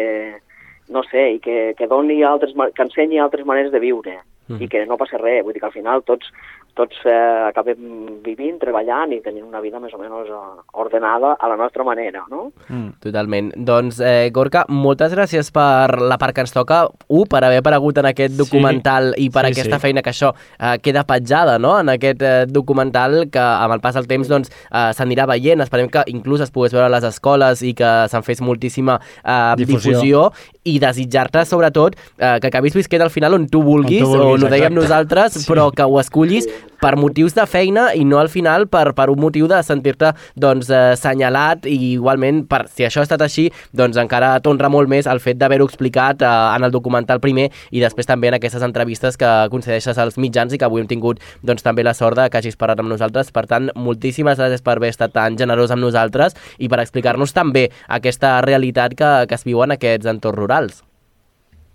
no 0.88 1.04
sé, 1.04 1.34
i 1.36 1.39
que, 1.43 1.74
que 1.78 1.88
doni 1.91 2.21
altres, 2.24 2.56
que 2.56 2.84
ensenyi 2.84 3.19
altres 3.19 3.45
maneres 3.48 3.74
de 3.74 3.84
viure 3.84 4.19
Mhm. 4.47 4.62
i 4.62 4.67
que 4.67 4.86
no 4.86 4.97
passa 4.97 5.17
res, 5.17 5.43
vull 5.43 5.53
dir 5.53 5.62
que 5.63 5.69
al 5.71 5.75
final 5.75 6.03
tots, 6.03 6.31
tots 6.75 6.95
eh, 7.07 7.47
acabem 7.49 8.19
vivint, 8.25 8.57
treballant 8.59 9.13
i 9.15 9.21
tenint 9.23 9.45
una 9.47 9.61
vida 9.63 9.79
més 9.79 9.93
o 9.95 9.97
menys 9.97 10.27
eh, 10.27 10.39
ordenada 10.73 11.35
a 11.39 11.47
la 11.47 11.55
nostra 11.55 11.83
manera, 11.88 12.25
no? 12.29 12.51
Mm. 12.67 12.89
Totalment. 12.99 13.51
Doncs, 13.55 13.99
eh, 14.03 14.29
Gorka, 14.35 14.65
moltes 14.67 15.13
gràcies 15.15 15.51
per 15.55 15.95
la 16.01 16.17
part 16.19 16.35
que 16.35 16.43
ens 16.43 16.51
toca, 16.51 16.81
un, 17.07 17.23
per 17.31 17.43
haver 17.47 17.61
aparegut 17.63 17.97
en 18.03 18.09
aquest 18.11 18.33
Sí. 18.35 18.38
documental 18.38 19.13
i 19.17 19.29
per 19.29 19.45
Sí, 19.45 19.51
aquesta 19.53 19.77
sí. 19.77 19.81
feina 19.81 20.01
que 20.01 20.09
això 20.11 20.33
eh, 20.59 20.77
queda 20.83 21.05
petjada 21.07 21.57
no? 21.59 21.79
en 21.79 21.89
aquest 21.89 22.21
eh, 22.21 22.45
documental 22.47 23.29
que 23.31 23.39
amb 23.39 23.73
el 23.73 23.79
pas 23.79 23.95
del 23.95 24.07
temps 24.07 24.27
doncs, 24.27 24.49
eh, 24.71 24.91
s'anirà 24.93 25.25
veient. 25.27 25.61
Esperem 25.61 25.88
que 25.89 26.03
inclús 26.07 26.41
es 26.41 26.51
pogués 26.51 26.73
veure 26.73 26.88
a 26.88 26.89
les 26.89 27.03
escoles 27.07 27.61
i 27.63 27.73
que 27.73 28.07
se'n 28.11 28.23
fes 28.23 28.41
moltíssima 28.41 28.99
eh, 29.23 29.53
Difusió. 29.57 29.91
difusió. 30.01 30.31
i 30.65 30.79
desitjar-te, 30.81 31.43
sobretot, 31.45 31.93
eh, 32.17 32.39
que 32.41 32.47
acabis 32.47 32.73
visquent 32.73 33.03
al 33.05 33.11
final 33.11 33.35
on 33.35 33.43
tu 33.47 33.61
vulguis, 33.61 34.01
On 34.01 34.07
tu 34.11 34.17
vulguis, 34.17 34.41
on 34.41 34.47
ho 34.47 34.49
dèiem 34.49 34.71
exacte. 34.73 34.81
nosaltres, 34.81 35.33
Sí. 35.33 35.51
però 35.51 35.69
que 35.71 35.83
ho 35.83 35.99
escollis 35.99 36.47
per 36.82 36.95
motius 36.99 37.36
de 37.36 37.45
feina 37.49 37.88
i 37.95 38.06
no 38.06 38.19
al 38.19 38.30
final 38.30 38.67
per, 38.71 38.93
per 38.97 39.10
un 39.13 39.19
motiu 39.21 39.47
de 39.51 39.62
sentir-te 39.65 40.12
doncs, 40.36 40.69
eh, 40.69 40.95
senyalat 40.99 41.65
i 41.69 41.78
igualment, 41.95 42.43
per, 42.49 42.65
si 42.71 42.86
això 42.88 43.01
ha 43.01 43.08
estat 43.08 43.23
així, 43.25 43.47
doncs 43.75 43.99
encara 44.01 44.36
t'honra 44.43 44.69
molt 44.71 44.91
més 44.91 45.10
el 45.10 45.21
fet 45.23 45.39
d'haver-ho 45.41 45.67
explicat 45.69 46.23
eh, 46.25 46.32
en 46.56 46.67
el 46.67 46.73
documental 46.75 47.21
primer 47.23 47.49
i 47.71 47.84
després 47.84 48.10
també 48.10 48.32
en 48.32 48.39
aquestes 48.39 48.65
entrevistes 48.65 49.17
que 49.17 49.32
concedeixes 49.54 49.99
als 50.01 50.19
mitjans 50.21 50.54
i 50.54 50.62
que 50.62 50.67
avui 50.67 50.84
hem 50.84 50.89
tingut 50.91 51.21
doncs, 51.43 51.65
també 51.65 51.86
la 51.86 51.95
sort 51.97 52.19
de 52.19 52.30
que 52.30 52.41
hagis 52.41 52.60
parlat 52.60 52.82
amb 52.82 52.91
nosaltres. 52.91 53.32
Per 53.36 53.45
tant, 53.49 53.71
moltíssimes 53.75 54.39
gràcies 54.39 54.65
per 54.65 54.78
haver 54.78 54.93
estat 54.93 55.15
tan 55.15 55.38
generós 55.39 55.73
amb 55.73 55.84
nosaltres 55.86 56.38
i 56.58 56.69
per 56.71 56.82
explicar-nos 56.84 57.36
també 57.36 57.69
aquesta 57.88 58.39
realitat 58.45 58.97
que, 58.97 59.13
que 59.30 59.39
es 59.39 59.47
viu 59.47 59.63
en 59.65 59.75
aquests 59.78 60.13
entorns 60.15 60.43
rurals. 60.43 60.84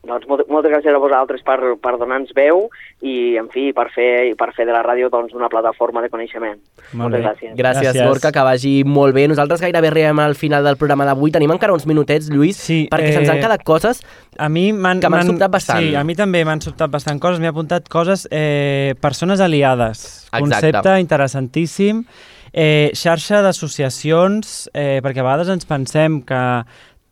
Doncs 0.00 0.24
molt, 0.24 0.46
moltes 0.48 0.72
gràcies 0.72 0.94
a 0.96 1.00
vosaltres 1.02 1.42
per, 1.44 1.58
per 1.76 1.92
donar-nos 2.00 2.32
veu 2.32 2.62
i, 3.04 3.36
en 3.36 3.50
fi, 3.52 3.66
per 3.76 3.90
fer, 3.92 4.32
per 4.40 4.48
fer 4.56 4.64
de 4.64 4.72
la 4.72 4.80
ràdio 4.86 5.10
doncs, 5.12 5.34
una 5.36 5.50
plataforma 5.52 6.00
de 6.00 6.08
coneixement. 6.08 6.56
Molt 6.94 7.02
moltes 7.02 7.20
bé. 7.20 7.26
gràcies. 7.26 7.52
Gràcies, 7.58 7.90
Gràcies. 7.90 8.08
Gorka, 8.08 8.32
que 8.32 8.46
vagi 8.46 8.72
molt 8.88 9.14
bé. 9.14 9.26
Nosaltres 9.28 9.60
gairebé 9.60 9.92
arribem 9.92 10.24
al 10.24 10.38
final 10.40 10.64
del 10.64 10.80
programa 10.80 11.04
d'avui. 11.10 11.34
Tenim 11.36 11.52
encara 11.52 11.76
uns 11.76 11.84
minutets, 11.90 12.30
Lluís, 12.32 12.56
Sí, 12.56 12.86
perquè 12.92 13.12
eh, 13.12 13.18
se'ns 13.18 13.34
han 13.34 13.44
quedat 13.44 13.64
coses 13.66 14.00
A 14.40 14.48
mi 14.48 14.70
m'han... 14.72 15.04
Que 15.04 15.12
m'han 15.12 15.34
sobtat 15.34 15.52
bastant. 15.52 15.84
Sí, 15.84 15.94
a 15.98 16.04
mi 16.06 16.16
també 16.16 16.46
m'han 16.48 16.64
sobtat 16.64 16.90
bastant 16.92 17.20
coses. 17.20 17.42
M'he 17.42 17.52
apuntat 17.52 17.88
coses... 17.92 18.24
Eh, 18.32 18.96
persones 19.04 19.40
aliades. 19.44 20.04
Exacte. 20.30 20.40
Concepte 20.40 20.98
interessantíssim. 21.04 22.04
Eh, 22.52 22.90
xarxa 22.98 23.44
d'associacions, 23.44 24.70
eh, 24.74 24.98
perquè 25.04 25.22
a 25.22 25.26
vegades 25.26 25.50
ens 25.52 25.68
pensem 25.68 26.18
que 26.26 26.40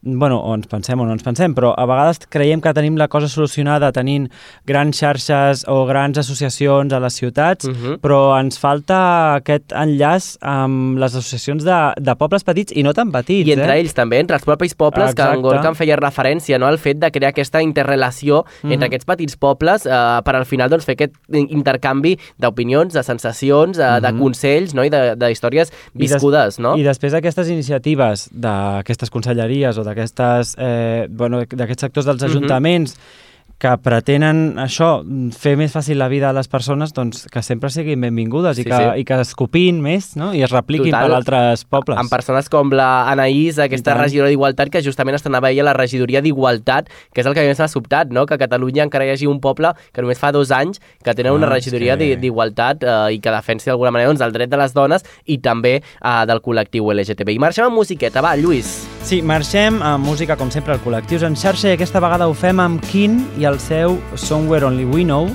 bueno, 0.03 0.39
o 0.41 0.55
ens 0.55 0.67
pensem 0.67 0.99
o 1.01 1.05
no 1.05 1.13
ens 1.13 1.23
pensem, 1.23 1.55
però 1.55 1.73
a 1.77 1.85
vegades 1.85 2.21
creiem 2.31 2.61
que 2.61 2.73
tenim 2.73 2.97
la 2.97 3.09
cosa 3.09 3.29
solucionada 3.29 3.91
tenint 3.93 4.29
grans 4.67 4.97
xarxes 4.99 5.65
o 5.69 5.85
grans 5.87 6.19
associacions 6.19 6.93
a 6.93 7.01
les 7.01 7.15
ciutats, 7.15 7.65
Uh 7.69 7.73
-huh. 7.73 7.99
però 8.01 8.39
ens 8.41 8.59
falta 8.59 9.35
aquest 9.35 9.73
enllaç 9.73 10.37
amb 10.41 10.99
les 10.99 11.15
associacions 11.15 11.65
de, 11.65 11.93
de 12.01 12.15
pobles 12.17 12.45
petits 12.45 12.73
i 12.77 12.83
no 12.83 12.93
tan 12.95 13.11
petits. 13.11 13.49
I 13.49 13.53
entre 13.53 13.75
eh? 13.77 13.81
ells 13.81 13.93
també, 13.95 14.19
entre 14.21 14.37
els 14.37 14.45
propis 14.45 14.75
pobles, 14.75 15.15
que 15.15 15.23
en 15.23 15.29
Exacte. 15.29 15.43
Gorka 15.43 15.69
en 15.69 15.75
feia 15.75 15.97
referència, 15.97 16.59
no? 16.59 16.67
al 16.67 16.79
fet 16.79 16.99
de 16.99 17.11
crear 17.11 17.31
aquesta 17.31 17.61
interrelació 17.63 18.45
Mhm. 18.63 18.73
entre 18.73 18.87
aquests 18.87 19.05
petits 19.05 19.37
pobles 19.37 19.85
eh, 19.87 20.21
per 20.25 20.37
al 20.37 20.45
final 20.47 20.69
doncs, 20.71 20.85
fer 20.85 20.93
aquest 20.95 21.15
intercanvi 21.29 22.19
d'opinions, 22.39 22.93
de 22.95 23.03
sensacions, 23.03 23.79
eh, 23.79 24.01
de 24.01 24.13
Mhm. 24.13 24.19
consells 24.19 24.75
no? 24.75 24.85
i 24.85 24.91
de, 24.91 25.17
de 25.17 25.31
històries 25.31 25.71
I 25.95 25.99
des- 25.99 26.13
viscudes. 26.13 26.59
no? 26.59 26.77
I 26.77 26.83
després 26.83 27.15
aquestes 27.15 27.49
iniciatives 27.49 28.31
d'aquestes 28.33 29.11
conselleries 29.11 29.77
o 29.79 29.85
d'aquestes 29.89 30.55
eh, 30.59 31.07
bueno, 31.11 31.43
d'aquests 31.45 31.89
sectors 31.89 32.07
dels 32.07 32.23
Mhm. 32.23 32.29
ajuntaments 32.31 32.95
que 33.59 33.73
pretenen 33.83 34.55
això, 34.63 35.01
fer 35.35 35.57
més 35.59 35.73
fàcil 35.75 35.99
la 35.99 36.07
vida 36.07 36.29
a 36.31 36.35
les 36.37 36.47
persones, 36.47 36.93
doncs 36.95 37.25
que 37.33 37.43
sempre 37.43 37.71
siguin 37.75 38.01
benvingudes 38.05 38.55
Sí, 38.55 38.63
i, 38.63 38.69
que, 38.69 38.77
sí. 38.79 39.01
i 39.01 39.05
que 39.05 39.17
es 39.25 39.33
copin 39.35 39.81
més 39.83 40.13
no? 40.15 40.29
i 40.33 40.45
es 40.47 40.53
repliquin 40.53 40.93
Total. 40.93 41.09
per 41.11 41.17
altres 41.17 41.65
pobles. 41.67 41.99
amb 41.99 42.09
persones 42.13 42.47
com 42.49 42.71
la 42.71 43.09
Anaïs, 43.11 43.59
aquesta 43.59 43.97
regidora 43.99 44.29
d'Igualtat, 44.31 44.71
que 44.71 44.83
justament 44.87 45.19
estrenava 45.19 45.51
ella 45.51 45.65
la 45.67 45.75
regidoria 45.75 46.23
d'Igualtat, 46.23 46.87
que 47.13 47.21
és 47.25 47.27
el 47.27 47.35
que 47.35 47.43
més 47.49 47.59
m'ha 47.59 47.67
sobtat, 47.67 48.13
no? 48.15 48.27
que 48.27 48.35
a 48.35 48.39
Catalunya 48.39 48.85
encara 48.87 49.07
hi 49.09 49.11
hagi 49.17 49.27
un 49.27 49.41
poble 49.43 49.73
que 49.93 50.03
només 50.07 50.19
fa 50.23 50.31
dos 50.31 50.53
anys 50.55 50.79
que 51.03 51.15
tenen 51.19 51.33
una 51.33 51.49
Ah, 51.49 51.57
és 51.57 51.65
regidoria 51.65 51.97
que- 51.99 52.13
que... 52.15 52.17
d'Igualtat 52.23 52.85
eh, 52.85 53.15
i 53.15 53.19
que 53.19 53.31
defensi 53.35 53.67
d'alguna 53.73 53.91
manera 53.91 54.13
doncs, 54.13 54.21
el 54.23 54.33
dret 54.33 54.51
de 54.51 54.57
les 54.57 54.73
dones 54.73 55.03
i 55.27 55.39
també 55.43 55.81
eh, 55.83 56.27
del 56.31 56.39
col·lectiu 56.45 56.93
LGTB. 56.95 57.35
I 57.35 57.39
marxem 57.43 57.67
amb 57.67 57.75
musiqueta, 57.75 58.21
va, 58.23 58.37
Lluís. 58.37 58.87
Sí, 59.03 59.23
marxem 59.23 59.81
amb 59.83 60.05
música, 60.05 60.37
com 60.37 60.51
sempre, 60.53 60.75
al 60.75 60.81
Col·lectius 60.85 61.23
en 61.25 61.35
xarxa 61.35 61.71
i 61.71 61.73
aquesta 61.79 61.99
vegada 61.99 62.29
ho 62.29 62.35
fem 62.37 62.61
amb 62.61 62.83
Kin 62.85 63.19
i 63.41 63.48
el 63.49 63.59
seu 63.61 63.99
Somewhere 64.15 64.67
Only 64.69 64.87
We 64.89 65.05
Know 65.05 65.29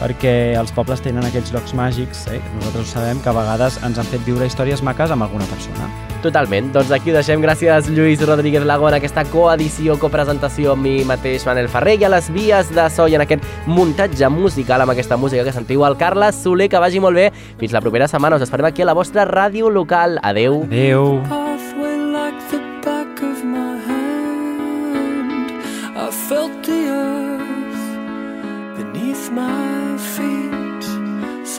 perquè 0.00 0.56
els 0.58 0.72
pobles 0.72 1.02
tenen 1.04 1.24
aquells 1.26 1.52
llocs 1.52 1.74
màgics, 1.76 2.24
eh? 2.32 2.40
nosaltres 2.56 2.86
ho 2.86 2.92
sabem, 2.94 3.20
que 3.20 3.30
a 3.30 3.36
vegades 3.36 3.76
ens 3.84 4.00
han 4.00 4.08
fet 4.08 4.24
viure 4.24 4.48
històries 4.48 4.82
maques 4.86 5.12
amb 5.12 5.26
alguna 5.26 5.48
persona. 5.50 5.90
Totalment. 6.24 6.68
Doncs 6.74 6.90
aquí 6.92 7.12
ho 7.12 7.16
deixem. 7.16 7.40
Gràcies, 7.40 7.88
Lluís 7.96 8.20
Rodríguez 8.26 8.64
Lago, 8.68 8.88
en 8.90 8.98
aquesta 8.98 9.24
coedició, 9.28 9.96
copresentació 10.00 10.74
amb 10.74 10.84
mi 10.84 10.94
mateix, 11.08 11.46
Manel 11.48 11.70
Ferrer, 11.72 11.96
i 12.00 12.08
a 12.08 12.12
les 12.12 12.28
vies 12.32 12.72
de 12.76 12.88
so 12.92 13.08
i 13.08 13.16
en 13.16 13.24
aquest 13.24 13.46
muntatge 13.68 14.28
musical 14.32 14.84
amb 14.84 14.92
aquesta 14.96 15.20
música 15.20 15.46
que 15.46 15.56
sentiu 15.56 15.84
al 15.88 15.96
Carles 16.00 16.40
Soler, 16.44 16.68
que 16.68 16.82
vagi 16.82 17.00
molt 17.00 17.16
bé. 17.16 17.30
Fins 17.60 17.76
la 17.76 17.84
propera 17.84 18.08
setmana. 18.08 18.36
Us 18.36 18.48
esperem 18.48 18.68
aquí 18.68 18.84
a 18.84 18.90
la 18.92 18.96
vostra 18.96 19.28
ràdio 19.28 19.72
local. 19.72 20.20
Adeu. 20.22 20.64
Adeu. 20.68 21.16
pathway 21.24 21.49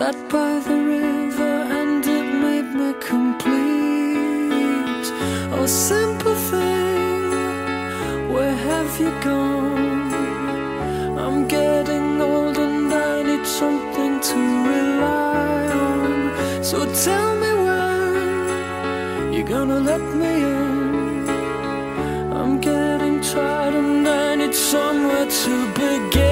Sat 0.01 0.17
by 0.29 0.53
the 0.67 0.77
river 0.95 1.53
and 1.79 2.03
it 2.03 2.27
made 2.45 2.69
me 2.79 2.91
complete. 3.11 3.51
Oh, 5.53 5.67
simple 5.67 6.33
thing, 6.49 7.29
where 8.33 8.55
have 8.69 8.91
you 8.99 9.11
gone? 9.21 10.11
I'm 11.23 11.47
getting 11.47 12.19
old 12.19 12.57
and 12.57 12.91
I 12.91 13.21
need 13.21 13.45
something 13.45 14.19
to 14.29 14.39
rely 14.73 15.67
on. 15.91 16.63
So 16.63 16.77
tell 17.05 17.31
me 17.43 17.51
when 17.65 19.33
you're 19.33 19.51
gonna 19.55 19.81
let 19.91 20.01
me 20.21 20.33
in. 20.57 21.29
I'm 22.39 22.59
getting 22.59 23.21
tired 23.21 23.75
and 23.75 24.07
I 24.07 24.33
need 24.33 24.55
somewhere 24.55 25.27
to 25.43 25.53
begin. 25.75 26.30